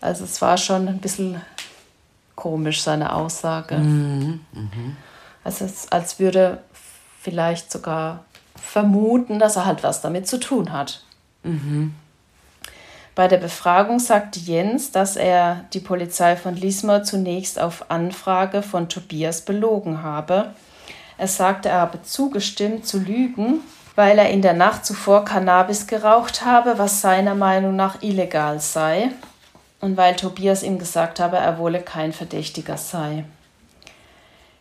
[0.00, 1.40] Also es war schon ein bisschen
[2.36, 3.76] komisch, seine Aussage.
[3.76, 4.40] Mhm.
[4.52, 4.96] Mhm.
[5.42, 6.62] Also es, als würde
[7.20, 8.24] vielleicht sogar
[8.56, 11.02] vermuten, dass er halt was damit zu tun hat.
[11.42, 11.94] Mhm.
[13.14, 18.88] Bei der Befragung sagte Jens, dass er die Polizei von Lismore zunächst auf Anfrage von
[18.88, 20.50] Tobias belogen habe.
[21.16, 23.60] Er sagte, er habe zugestimmt zu lügen,
[23.94, 29.10] weil er in der Nacht zuvor Cannabis geraucht habe, was seiner Meinung nach illegal sei,
[29.84, 33.26] und weil Tobias ihm gesagt habe, er wolle kein Verdächtiger sei.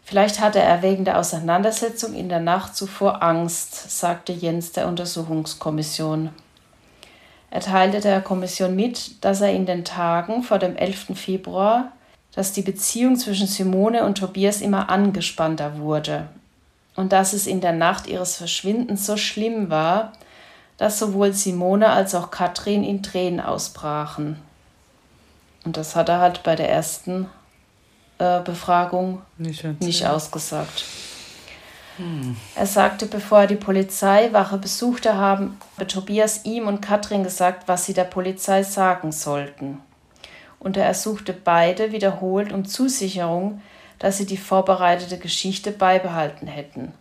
[0.03, 6.31] Vielleicht hatte er wegen der Auseinandersetzung in der Nacht zuvor Angst, sagte Jens der Untersuchungskommission.
[7.51, 11.17] Er teilte der Kommission mit, dass er in den Tagen vor dem 11.
[11.17, 11.93] Februar,
[12.35, 16.27] dass die Beziehung zwischen Simone und Tobias immer angespannter wurde
[16.97, 20.11] und dass es in der Nacht ihres Verschwindens so schlimm war,
[20.77, 24.37] dass sowohl Simone als auch Katrin in Tränen ausbrachen.
[25.65, 27.29] Und das hat er halt bei der ersten
[28.17, 30.85] äh, Befragung nicht, nicht ausgesagt.
[32.55, 37.93] Er sagte, bevor er die Polizeiwache besuchte, haben Tobias ihm und Katrin gesagt, was sie
[37.93, 39.79] der Polizei sagen sollten.
[40.59, 43.61] Und er ersuchte beide wiederholt um Zusicherung,
[43.99, 46.93] dass sie die vorbereitete Geschichte beibehalten hätten.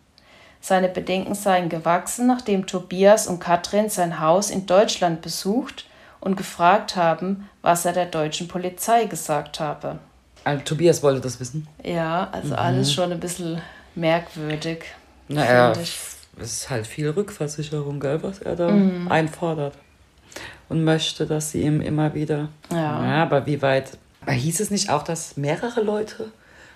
[0.61, 5.87] Seine Bedenken seien gewachsen, nachdem Tobias und Katrin sein Haus in Deutschland besucht
[6.23, 9.99] und gefragt haben, was er der deutschen Polizei gesagt habe.
[10.45, 11.67] Also, Tobias wollte das wissen?
[11.83, 12.55] Ja, also mhm.
[12.55, 13.61] alles schon ein bisschen
[13.97, 14.85] merkwürdig.
[15.29, 19.11] Naja, es ist halt viel Rückversicherung, gell, was er da mhm.
[19.11, 19.75] einfordert.
[20.69, 22.49] Und möchte, dass sie ihm immer wieder.
[22.71, 23.05] Ja.
[23.05, 23.23] ja.
[23.23, 23.99] Aber wie weit.
[24.23, 26.31] Aber hieß es nicht auch, dass mehrere Leute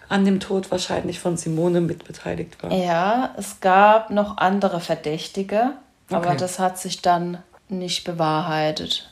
[0.09, 2.73] an dem Tod wahrscheinlich von Simone mitbeteiligt waren?
[2.73, 5.71] Ja, es gab noch andere Verdächtige,
[6.11, 6.37] aber okay.
[6.37, 7.39] das hat sich dann
[7.69, 9.09] nicht bewahrheitet.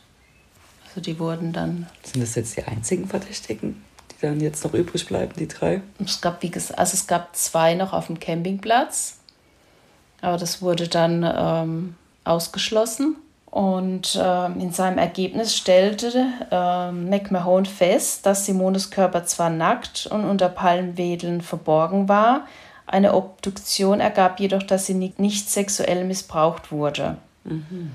[0.94, 1.88] Also die wurden dann.
[2.04, 3.82] Sind das jetzt die einzigen Verdächtigen?
[4.14, 5.82] die dann jetzt noch übrig bleiben, die drei?
[6.04, 9.18] Es gab, wie gesagt, also es gab zwei noch auf dem Campingplatz,
[10.20, 13.16] aber das wurde dann ähm, ausgeschlossen.
[13.46, 20.24] Und ähm, in seinem Ergebnis stellte ähm, McMahon fest, dass Simones Körper zwar nackt und
[20.24, 22.46] unter Palmwedeln verborgen war,
[22.86, 27.16] eine Obduktion ergab jedoch, dass sie nicht, nicht sexuell missbraucht wurde.
[27.44, 27.92] Mhm.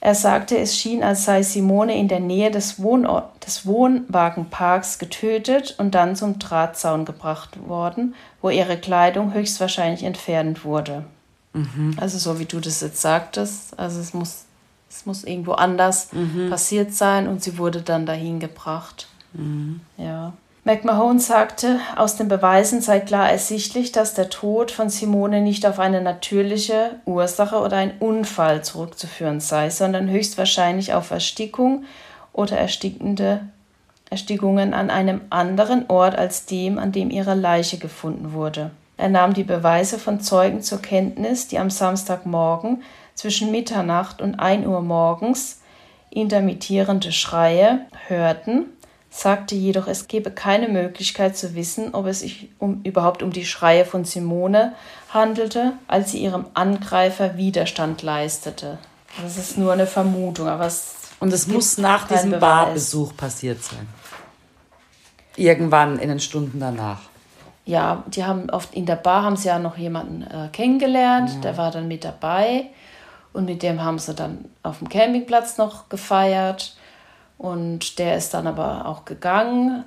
[0.00, 5.74] Er sagte, es schien, als sei Simone in der Nähe des, Wohnort des Wohnwagenparks getötet
[5.78, 11.04] und dann zum Drahtzaun gebracht worden, wo ihre Kleidung höchstwahrscheinlich entfernt wurde.
[11.52, 11.96] Mhm.
[11.96, 14.44] Also so wie du das jetzt sagtest, also es muss,
[14.88, 16.48] es muss irgendwo anders mhm.
[16.48, 19.08] passiert sein und sie wurde dann dahin gebracht.
[19.32, 19.80] Mhm.
[19.96, 20.32] Ja.
[20.68, 25.78] McMahon sagte, aus den Beweisen sei klar ersichtlich, dass der Tod von Simone nicht auf
[25.78, 31.86] eine natürliche Ursache oder einen Unfall zurückzuführen sei, sondern höchstwahrscheinlich auf Erstickung
[32.34, 33.48] oder erstickende
[34.10, 38.70] Erstickungen an einem anderen Ort als dem, an dem ihre Leiche gefunden wurde.
[38.98, 42.82] Er nahm die Beweise von Zeugen zur Kenntnis, die am Samstagmorgen
[43.14, 45.62] zwischen Mitternacht und 1 Uhr morgens
[46.10, 48.66] intermittierende Schreie hörten
[49.10, 53.46] sagte jedoch, es gebe keine Möglichkeit zu wissen, ob es sich um, überhaupt um die
[53.46, 54.74] Schreie von Simone
[55.12, 58.78] handelte, als sie ihrem Angreifer Widerstand leistete.
[59.22, 62.40] Das ist nur eine Vermutung, aber es und es muss nach diesem Beweis.
[62.40, 63.88] Barbesuch passiert sein.
[65.36, 67.00] Irgendwann in den Stunden danach.
[67.64, 71.40] Ja, die haben oft in der Bar haben sie ja noch jemanden äh, kennengelernt, ja.
[71.40, 72.66] der war dann mit dabei
[73.32, 76.77] und mit dem haben sie dann auf dem Campingplatz noch gefeiert
[77.38, 79.84] und der ist dann aber auch gegangen.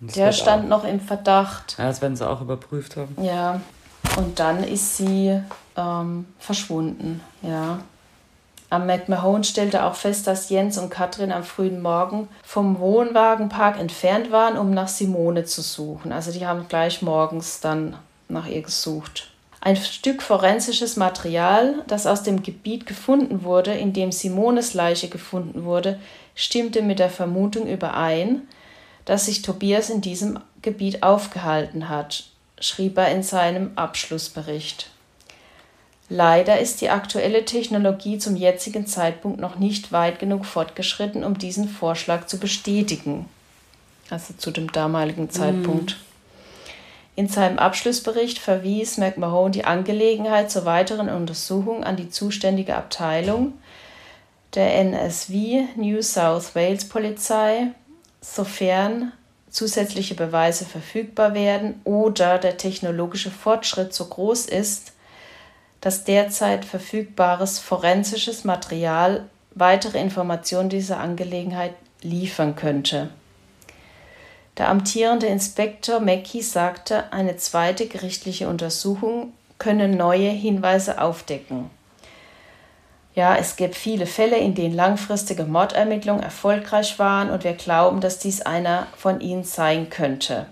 [0.00, 0.68] Das der stand auch.
[0.68, 1.76] noch im Verdacht.
[1.78, 3.16] Ja, das werden sie auch überprüft haben.
[3.22, 3.60] Ja.
[4.16, 5.40] Und dann ist sie
[5.76, 7.20] ähm, verschwunden.
[7.42, 7.78] Ja.
[8.70, 14.32] Am McMahon stellte auch fest, dass Jens und Katrin am frühen Morgen vom Wohnwagenpark entfernt
[14.32, 16.10] waren, um nach Simone zu suchen.
[16.10, 17.96] Also die haben gleich morgens dann
[18.28, 19.30] nach ihr gesucht.
[19.60, 25.64] Ein Stück forensisches Material, das aus dem Gebiet gefunden wurde, in dem Simones Leiche gefunden
[25.64, 26.00] wurde,
[26.34, 28.42] stimmte mit der Vermutung überein,
[29.04, 32.24] dass sich Tobias in diesem Gebiet aufgehalten hat,
[32.60, 34.90] schrieb er in seinem Abschlussbericht.
[36.08, 41.68] Leider ist die aktuelle Technologie zum jetzigen Zeitpunkt noch nicht weit genug fortgeschritten, um diesen
[41.68, 43.26] Vorschlag zu bestätigen.
[44.10, 45.92] Also zu dem damaligen Zeitpunkt.
[45.92, 46.12] Mm.
[47.14, 53.54] In seinem Abschlussbericht verwies McMahon die Angelegenheit zur weiteren Untersuchung an die zuständige Abteilung
[54.54, 57.68] der NSW New South Wales Polizei,
[58.20, 59.12] sofern
[59.50, 64.92] zusätzliche Beweise verfügbar werden oder der technologische Fortschritt so groß ist,
[65.80, 73.10] dass derzeit verfügbares forensisches Material weitere Informationen dieser Angelegenheit liefern könnte.
[74.58, 81.70] Der amtierende Inspektor Mackey sagte, eine zweite gerichtliche Untersuchung könne neue Hinweise aufdecken.
[83.14, 88.18] Ja, es gibt viele Fälle, in denen langfristige Mordermittlungen erfolgreich waren und wir glauben, dass
[88.18, 90.46] dies einer von ihnen sein könnte.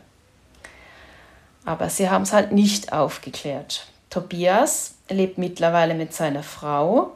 [1.64, 3.86] Aber sie haben es halt nicht aufgeklärt.
[4.10, 7.12] Tobias lebt mittlerweile mit seiner Frau,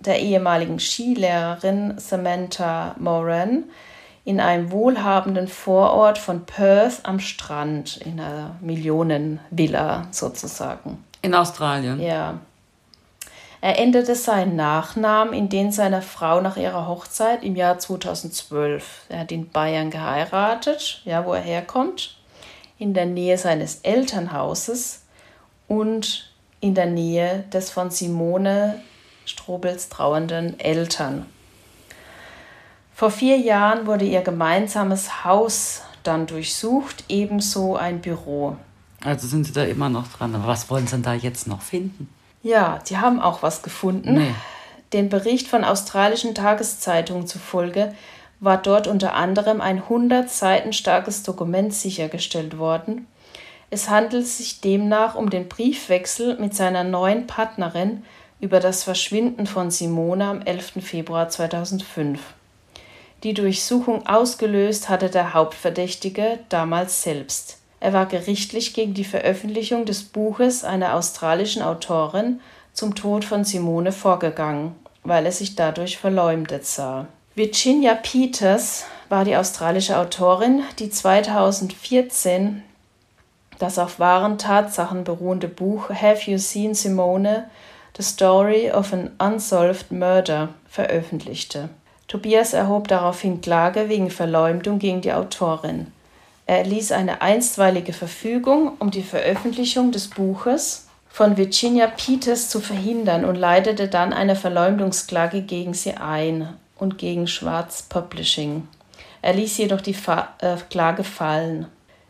[0.00, 3.64] der ehemaligen Skilehrerin Samantha Moran,
[4.24, 11.02] in einem wohlhabenden Vorort von Perth am Strand, in einer Millionenvilla sozusagen.
[11.22, 12.00] In Australien?
[12.00, 12.38] Ja.
[13.62, 19.04] Er änderte seinen Nachnamen in den seiner Frau nach ihrer Hochzeit im Jahr 2012.
[19.08, 22.18] Er hat in Bayern geheiratet, ja, wo er herkommt,
[22.78, 25.02] in der Nähe seines Elternhauses
[25.68, 28.82] und in der Nähe des von Simone
[29.26, 31.26] Strobels trauernden Eltern.
[32.92, 38.56] Vor vier Jahren wurde ihr gemeinsames Haus dann durchsucht, ebenso ein Büro.
[39.04, 40.34] Also sind Sie da immer noch dran.
[40.34, 42.08] Aber was wollen Sie denn da jetzt noch finden?
[42.42, 44.14] Ja, die haben auch was gefunden.
[44.14, 44.34] Nee.
[44.92, 47.94] Den Bericht von australischen Tageszeitungen zufolge
[48.40, 53.06] war dort unter anderem ein 100 Seiten starkes Dokument sichergestellt worden.
[53.70, 58.04] Es handelt sich demnach um den Briefwechsel mit seiner neuen Partnerin
[58.40, 60.72] über das Verschwinden von Simone am 11.
[60.82, 62.20] Februar 2005.
[63.22, 67.61] Die Durchsuchung ausgelöst hatte der Hauptverdächtige damals selbst.
[67.82, 72.38] Er war gerichtlich gegen die Veröffentlichung des Buches einer australischen Autorin
[72.72, 77.08] zum Tod von Simone vorgegangen, weil er sich dadurch verleumdet sah.
[77.34, 82.62] Virginia Peters war die australische Autorin, die 2014
[83.58, 87.50] das auf wahren Tatsachen beruhende Buch Have You Seen Simone?
[87.96, 91.68] The Story of an Unsolved Murder veröffentlichte.
[92.06, 95.88] Tobias erhob daraufhin Klage wegen Verleumdung gegen die Autorin.
[96.46, 103.24] Er erließ eine einstweilige Verfügung, um die Veröffentlichung des Buches von Virginia Peters zu verhindern
[103.24, 108.66] und leitete dann eine Verleumdungsklage gegen sie ein und gegen Schwarz Publishing.
[109.20, 111.66] Er ließ jedoch die Fa äh, Klage fallen.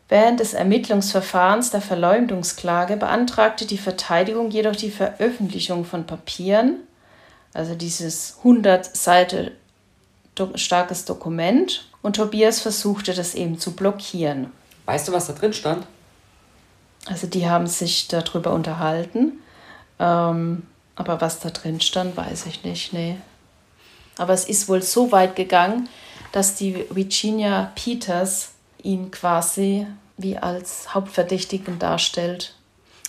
[0.09, 6.81] Während des Ermittlungsverfahrens der Verleumdungsklage beantragte die Verteidigung jedoch die Veröffentlichung von Papieren,
[7.55, 9.51] also dieses 100 Seiten
[10.55, 14.53] starkes Dokument, und Tobias versuchte das eben zu blockieren.
[14.87, 15.87] Weißt du, was da drin stand?
[17.07, 19.41] Also die haben sich darüber unterhalten.
[19.99, 22.93] Ähm, aber was da drin stand, weiß ich nicht.
[22.93, 23.17] Nee.
[24.19, 25.89] Aber es ist wohl so weit gegangen,
[26.33, 28.51] dass die Virginia Peters
[28.83, 29.87] ihn quasi
[30.17, 32.55] wie als Hauptverdächtigen darstellt.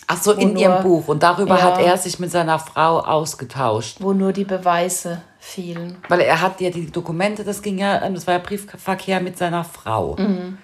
[0.08, 1.08] Ach so, in nur, ihrem Buch.
[1.08, 3.98] Und darüber ja, hat er sich mit seiner Frau ausgetauscht.
[4.00, 5.98] Wo nur die Beweise fehlen.
[6.08, 9.64] Weil er hat ja die Dokumente, das ging ja, das war ja Briefverkehr mit seiner
[9.64, 10.16] Frau.
[10.16, 10.58] Mhm.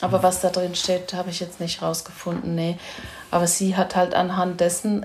[0.00, 2.78] Aber was da drin steht, habe ich jetzt nicht rausgefunden, nee.
[3.30, 5.04] Aber sie hat halt anhand dessen,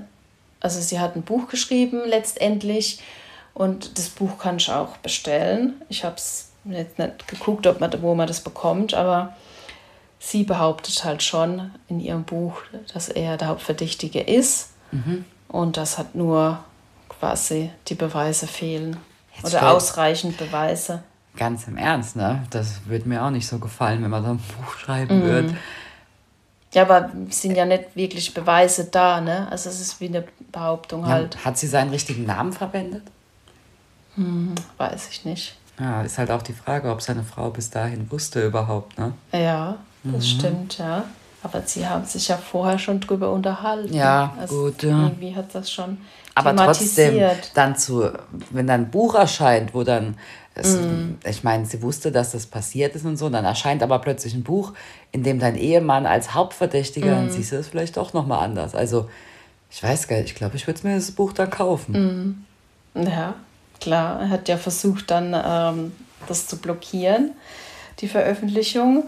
[0.62, 3.02] also sie hat ein Buch geschrieben letztendlich
[3.54, 5.82] und das Buch kann ich auch bestellen.
[5.90, 9.36] Ich habe es jetzt nicht geguckt, ob man, wo man das bekommt, aber
[10.20, 12.62] sie behauptet halt schon in ihrem Buch,
[12.94, 14.70] dass er der Hauptverdächtige ist.
[14.92, 15.26] Mhm.
[15.50, 16.64] Und das hat nur
[17.10, 18.98] quasi die Beweise fehlen.
[19.36, 21.04] Jetzt Oder ausreichend Beweise.
[21.36, 22.44] Ganz im Ernst, ne?
[22.50, 25.24] Das würde mir auch nicht so gefallen, wenn man so ein Buch schreiben mhm.
[25.24, 25.58] würde.
[26.74, 29.48] Ja, aber es sind ja nicht wirklich Beweise da, ne?
[29.50, 31.46] Also es ist wie eine Behauptung ja, halt.
[31.46, 33.04] Hat sie seinen richtigen Namen verwendet?
[34.16, 35.58] Hm, weiß ich nicht.
[35.80, 39.14] Ja, ist halt auch die Frage, ob seine Frau bis dahin wusste überhaupt, ne?
[39.34, 40.22] Ja, das mhm.
[40.22, 41.06] stimmt, ja.
[41.46, 43.94] Aber sie haben sich ja vorher schon drüber unterhalten.
[43.94, 44.82] Ja, also gut.
[44.82, 45.04] Ja.
[45.04, 46.00] Irgendwie hat das schon
[46.34, 47.22] Aber trotzdem,
[47.54, 48.12] dann zu,
[48.50, 50.18] wenn dann ein Buch erscheint, wo dann,
[50.56, 51.20] es, mm.
[51.24, 54.42] ich meine, sie wusste, dass das passiert ist und so, dann erscheint aber plötzlich ein
[54.42, 54.74] Buch,
[55.12, 57.16] in dem dein Ehemann als Hauptverdächtiger, mm.
[57.16, 58.74] dann siehst du es vielleicht doch nochmal anders.
[58.74, 59.08] Also,
[59.70, 62.46] ich weiß gar nicht, ich glaube, ich würde mir das Buch dann kaufen.
[62.96, 63.04] Mm.
[63.04, 63.36] Ja,
[63.80, 64.20] klar.
[64.20, 65.92] Er hat ja versucht, dann ähm,
[66.28, 67.34] das zu blockieren,
[68.00, 69.04] die Veröffentlichung.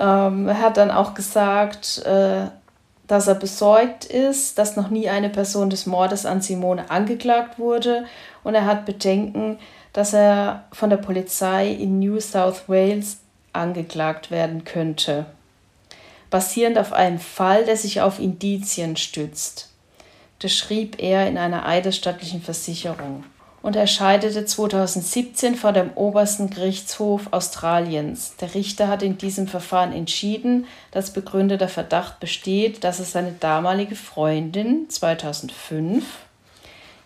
[0.00, 2.46] Ähm, er hat dann auch gesagt, äh,
[3.06, 8.06] dass er besorgt ist, dass noch nie eine Person des Mordes an Simone angeklagt wurde
[8.42, 9.58] und er hat Bedenken,
[9.92, 13.18] dass er von der Polizei in New South Wales
[13.52, 15.26] angeklagt werden könnte,
[16.30, 19.70] basierend auf einem Fall, der sich auf Indizien stützt.
[20.38, 23.24] Das schrieb er in einer eidesstattlichen Versicherung
[23.62, 28.36] und er scheiterte 2017 vor dem obersten Gerichtshof Australiens.
[28.40, 33.96] Der Richter hat in diesem Verfahren entschieden, dass begründeter Verdacht besteht, dass er seine damalige
[33.96, 36.04] Freundin 2005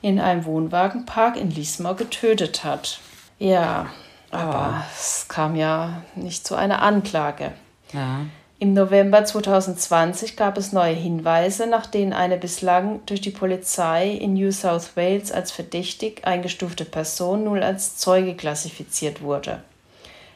[0.00, 3.00] in einem Wohnwagenpark in Lismau getötet hat.
[3.38, 3.86] Ja,
[4.30, 7.52] aber es kam ja nicht zu einer Anklage.
[7.92, 8.26] Ja.
[8.64, 14.32] Im November 2020 gab es neue Hinweise, nach denen eine bislang durch die Polizei in
[14.32, 19.62] New South Wales als verdächtig eingestufte Person nun als Zeuge klassifiziert wurde.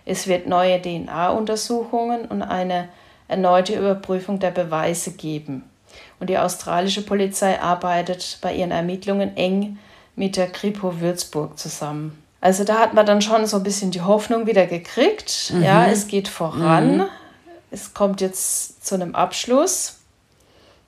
[0.04, 2.90] Es wird neue DNA-Untersuchungen und eine
[3.28, 5.64] erneute Überprüfung der Beweise geben.
[6.20, 9.78] Und die australische Polizei arbeitet bei ihren Ermittlungen eng
[10.16, 12.22] mit der Kripo Würzburg zusammen.
[12.42, 15.50] Also da hat man dann schon so ein bisschen die Hoffnung wieder gekriegt.
[15.54, 15.62] Mhm.
[15.62, 16.98] Ja, es geht voran.
[16.98, 17.04] Mhm.
[17.70, 19.94] Es kommt jetzt zu einem Abschluss.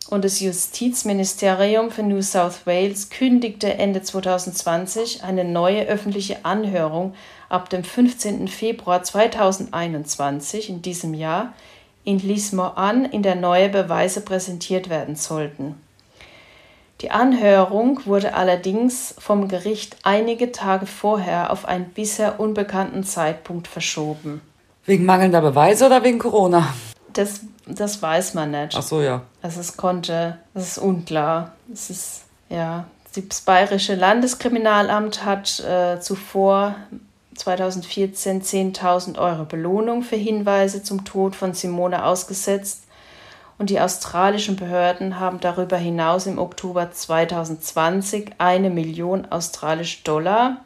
[0.09, 7.15] Und das Justizministerium für New South Wales kündigte Ende 2020 eine neue öffentliche Anhörung
[7.49, 8.49] ab dem 15.
[8.49, 11.53] Februar 2021 in diesem Jahr
[12.03, 15.81] in Lismore an, in der neue Beweise präsentiert werden sollten.
[17.03, 24.43] Die Anhörung wurde allerdings vom Gericht einige Tage vorher auf einen bisher unbekannten Zeitpunkt verschoben.
[24.91, 26.75] Wegen mangelnder Beweise oder wegen Corona?
[27.13, 28.75] Das, das weiß man nicht.
[28.77, 29.23] Ach so, ja.
[29.41, 31.53] Also es konnte, es ist unklar.
[31.73, 36.75] Es ist, ja, das Bayerische Landeskriminalamt hat äh, zuvor
[37.37, 42.83] 2014 10.000 Euro Belohnung für Hinweise zum Tod von Simone ausgesetzt
[43.59, 50.57] und die australischen Behörden haben darüber hinaus im Oktober 2020 eine Million australische Dollar,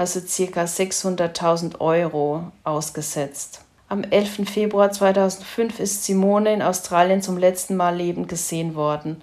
[0.00, 0.62] also ca.
[0.62, 3.60] 600.000 Euro, ausgesetzt.
[3.86, 4.48] Am 11.
[4.48, 9.20] Februar 2005 ist Simone in Australien zum letzten Mal lebend gesehen worden.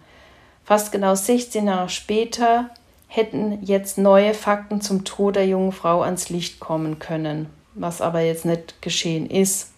[0.63, 2.69] Fast genau 16 Jahre später
[3.07, 8.19] hätten jetzt neue Fakten zum Tod der jungen Frau ans Licht kommen können, was aber
[8.19, 9.71] jetzt nicht geschehen ist.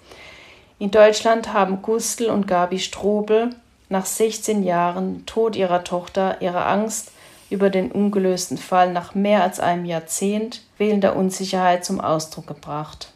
[0.80, 3.52] In Deutschland haben Gustl und Gabi Strobel
[3.88, 7.14] nach 16 Jahren Tod ihrer Tochter ihre Angst
[7.50, 13.12] über den ungelösten Fall nach mehr als einem Jahrzehnt fehlender Unsicherheit zum Ausdruck gebracht.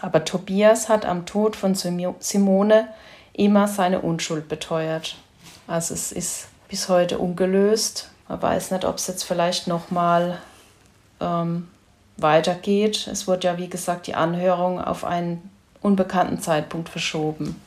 [0.00, 2.88] Aber Tobias hat am Tod von Simone
[3.32, 5.16] immer seine Unschuld beteuert.
[5.66, 8.10] Also es ist bis heute ungelöst.
[8.28, 10.38] Man weiß nicht, ob es jetzt vielleicht nochmal
[11.20, 11.66] ähm,
[12.16, 13.08] weitergeht.
[13.10, 15.50] Es wurde ja, wie gesagt, die Anhörung auf einen
[15.82, 17.60] unbekannten Zeitpunkt verschoben.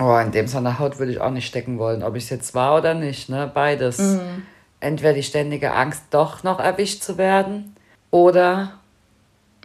[0.00, 2.54] Oh, in dem seiner Haut würde ich auch nicht stecken wollen, ob ich es jetzt
[2.54, 3.50] war oder nicht, ne?
[3.52, 3.98] Beides.
[3.98, 4.46] Mhm.
[4.80, 7.73] Entweder die ständige Angst, doch noch erwischt zu werden,
[8.14, 8.74] oder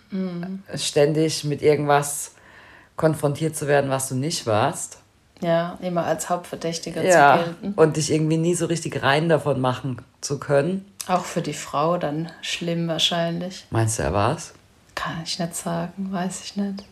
[0.10, 0.64] mhm.
[0.74, 2.32] ständig mit irgendwas
[2.96, 4.98] konfrontiert zu werden, was du nicht warst.
[5.40, 7.74] Ja, immer als Hauptverdächtiger ja, zu gelten.
[7.80, 10.92] Und dich irgendwie nie so richtig rein davon machen zu können.
[11.08, 13.68] Auch für die Frau dann schlimm wahrscheinlich.
[13.70, 14.54] Meinst du, er war's?
[14.96, 16.84] Kann ich nicht sagen, weiß ich nicht.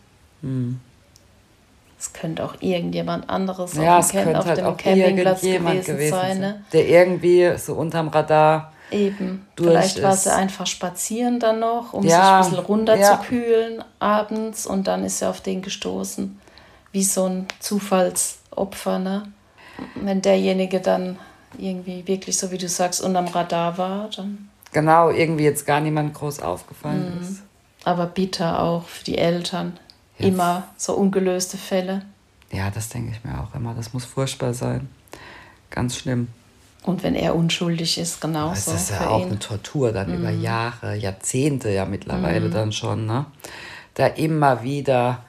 [0.42, 0.78] Hm.
[1.98, 6.38] Es könnte auch irgendjemand anderes ja, auf, dem, auf halt dem Campingplatz gewesen, gewesen sein.
[6.38, 6.64] Ne?
[6.72, 8.72] Der irgendwie so unterm Radar.
[8.90, 9.46] Eben.
[9.56, 13.84] Vielleicht war sie einfach spazieren dann noch, um ja, sich ein bisschen runterzukühlen ja.
[13.98, 16.40] abends und dann ist er auf den gestoßen.
[16.92, 19.24] Wie so ein Zufallsopfer, ne?
[19.94, 21.18] Wenn derjenige dann
[21.56, 24.48] irgendwie wirklich, so wie du sagst, unterm Radar war, dann.
[24.72, 27.22] Genau, irgendwie jetzt gar niemand groß aufgefallen mhm.
[27.22, 27.42] ist.
[27.84, 29.78] Aber bitter auch für die Eltern
[30.18, 32.02] immer so ungelöste Fälle.
[32.50, 33.74] Ja, das denke ich mir auch immer.
[33.74, 34.88] Das muss furchtbar sein.
[35.70, 36.28] Ganz schlimm.
[36.88, 38.72] Und wenn er unschuldig ist, genauso.
[38.72, 39.26] Das ist ja auch ihn.
[39.26, 40.20] eine Tortur, dann mhm.
[40.20, 42.52] über Jahre, Jahrzehnte ja mittlerweile mhm.
[42.52, 43.26] dann schon, ne?
[43.92, 45.22] Da immer wieder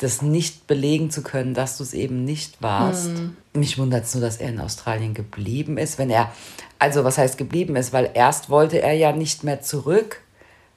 [0.00, 3.08] das nicht belegen zu können, dass du es eben nicht warst.
[3.08, 3.38] Mhm.
[3.54, 5.98] Mich wundert es nur, dass er in Australien geblieben ist.
[5.98, 6.30] Wenn er,
[6.78, 10.20] also was heißt geblieben ist, weil erst wollte er ja nicht mehr zurück,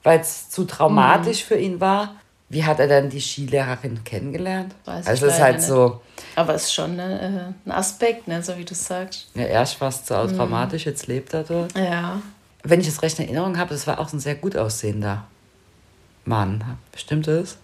[0.04, 1.48] weil es zu traumatisch mhm.
[1.48, 2.16] für ihn war.
[2.50, 4.74] Wie hat er dann die Skilehrerin kennengelernt?
[4.86, 5.68] Weiß also es ist halt nicht.
[5.68, 6.02] so.
[6.36, 9.28] Aber es ist schon eine, äh, ein Aspekt, ne, so wie du sagst.
[9.36, 10.36] Ja, erst war es zu mhm.
[10.36, 11.78] dramatisch, jetzt lebt er dort.
[11.78, 12.22] Ja.
[12.64, 15.26] Wenn ich es recht in Erinnerung habe, das war auch ein sehr gut aussehender
[16.26, 16.64] Mann.
[16.96, 17.58] Stimmt das?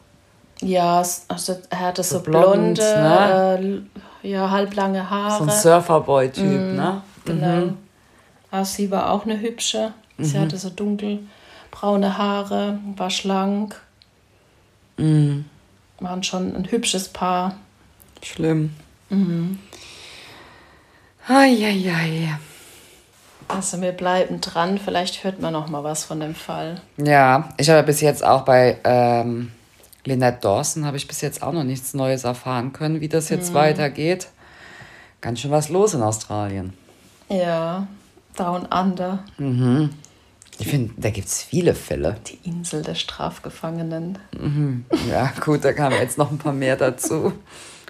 [0.62, 3.86] Ja, also er hatte so, so blonde, ne?
[4.24, 5.38] äh, ja, halblange Haare.
[5.38, 7.02] So ein Surferboy-Typ, mm, ne?
[7.26, 7.48] Genau.
[7.48, 7.78] Mhm.
[8.52, 9.94] Ah, sie war auch eine hübsche.
[10.18, 10.42] Sie mhm.
[10.42, 13.82] hatte so dunkelbraune Haare, war schlank.
[14.98, 15.46] Mhm.
[16.00, 17.58] Waren schon ein hübsches Paar.
[18.22, 18.74] Schlimm.
[19.10, 19.60] Mhm.
[21.28, 22.38] Eieiei.
[23.48, 24.78] Also wir bleiben dran.
[24.78, 26.82] Vielleicht hört man noch mal was von dem Fall.
[26.98, 29.52] Ja, ich habe bis jetzt auch bei ähm,
[30.04, 33.52] Lynette Dawson habe ich bis jetzt auch noch nichts Neues erfahren können, wie das jetzt
[33.52, 33.56] mhm.
[33.56, 34.28] weitergeht.
[35.22, 36.74] Ganz schön was los in Australien.
[37.30, 37.88] Ja,
[38.36, 39.24] Down Under.
[39.38, 39.90] Mhm.
[40.58, 42.16] Ich finde, da gibt es viele Fälle.
[42.28, 44.18] Die Insel der Strafgefangenen.
[44.40, 44.86] Mhm.
[45.10, 47.34] Ja, gut, da kamen jetzt noch ein paar mehr dazu.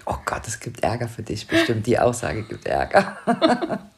[0.04, 1.86] Oh Gott, es gibt Ärger für dich, bestimmt.
[1.86, 3.16] Die Aussage gibt Ärger.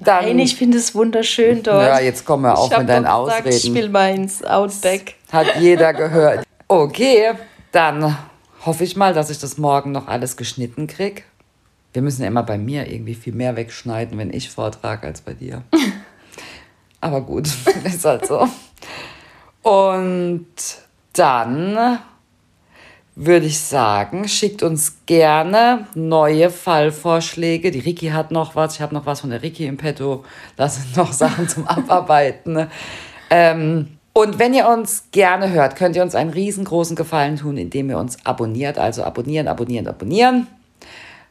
[0.00, 1.86] Dann, Nein, ich finde es wunderschön dort.
[1.86, 3.48] Ja, jetzt kommen wir auch mit deinen gesagt, Ausreden.
[3.56, 5.14] Ich will mal ins Outback.
[5.30, 6.44] Hat jeder gehört.
[6.66, 7.34] Okay,
[7.70, 8.16] dann
[8.66, 11.24] hoffe ich mal, dass ich das morgen noch alles geschnitten krieg.
[11.92, 15.34] Wir müssen ja immer bei mir irgendwie viel mehr wegschneiden, wenn ich vortrage, als bei
[15.34, 15.62] dir.
[17.02, 17.48] Aber gut,
[17.84, 18.48] ist halt so.
[19.62, 20.46] Und
[21.12, 21.98] dann
[23.14, 27.70] würde ich sagen, schickt uns gerne neue Fallvorschläge.
[27.72, 30.24] Die Ricky hat noch was, ich habe noch was von der Ricky im Petto.
[30.56, 32.68] Da sind noch Sachen zum Abarbeiten.
[33.28, 37.90] Ähm, und wenn ihr uns gerne hört, könnt ihr uns einen riesengroßen Gefallen tun, indem
[37.90, 38.78] ihr uns abonniert.
[38.78, 40.46] Also abonnieren, abonnieren, abonnieren.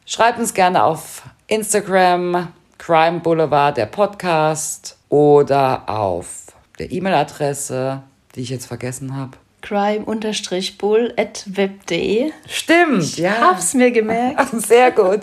[0.05, 6.47] Schreibt uns gerne auf Instagram, Crime Boulevard, der Podcast, oder auf
[6.79, 8.01] der E-Mail-Adresse,
[8.33, 12.31] die ich jetzt vergessen habe crime-bull.web.de.
[12.47, 13.31] Stimmt, ja.
[13.31, 14.49] Ich hab's mir gemerkt.
[14.65, 15.21] Sehr gut.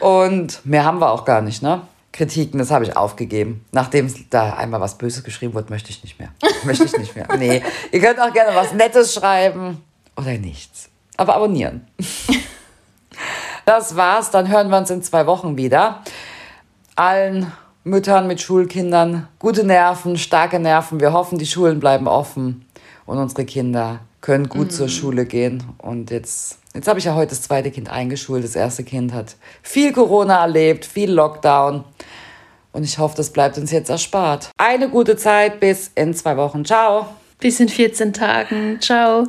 [0.00, 1.80] Und mehr haben wir auch gar nicht, ne?
[2.12, 3.64] Kritiken, das habe ich aufgegeben.
[3.72, 6.28] Nachdem da einmal was Böses geschrieben wurde, möchte ich nicht mehr.
[6.64, 7.26] Möchte ich nicht mehr.
[7.38, 7.62] Nee.
[7.92, 9.82] Ihr könnt auch gerne was Nettes schreiben
[10.16, 10.90] oder nichts.
[11.16, 11.86] Aber abonnieren.
[13.64, 14.30] Das war's.
[14.30, 16.02] Dann hören wir uns in zwei Wochen wieder.
[16.96, 17.52] Allen
[17.88, 21.00] Müttern mit Schulkindern gute Nerven, starke Nerven.
[21.00, 22.66] Wir hoffen, die Schulen bleiben offen
[23.06, 24.70] und unsere Kinder können gut mhm.
[24.70, 25.62] zur Schule gehen.
[25.78, 28.44] Und jetzt, jetzt habe ich ja heute das zweite Kind eingeschult.
[28.44, 31.84] Das erste Kind hat viel Corona erlebt, viel Lockdown.
[32.72, 34.50] Und ich hoffe, das bleibt uns jetzt erspart.
[34.58, 36.64] Eine gute Zeit bis in zwei Wochen.
[36.64, 37.06] Ciao.
[37.40, 38.78] Bis in 14 Tagen.
[38.80, 39.28] Ciao.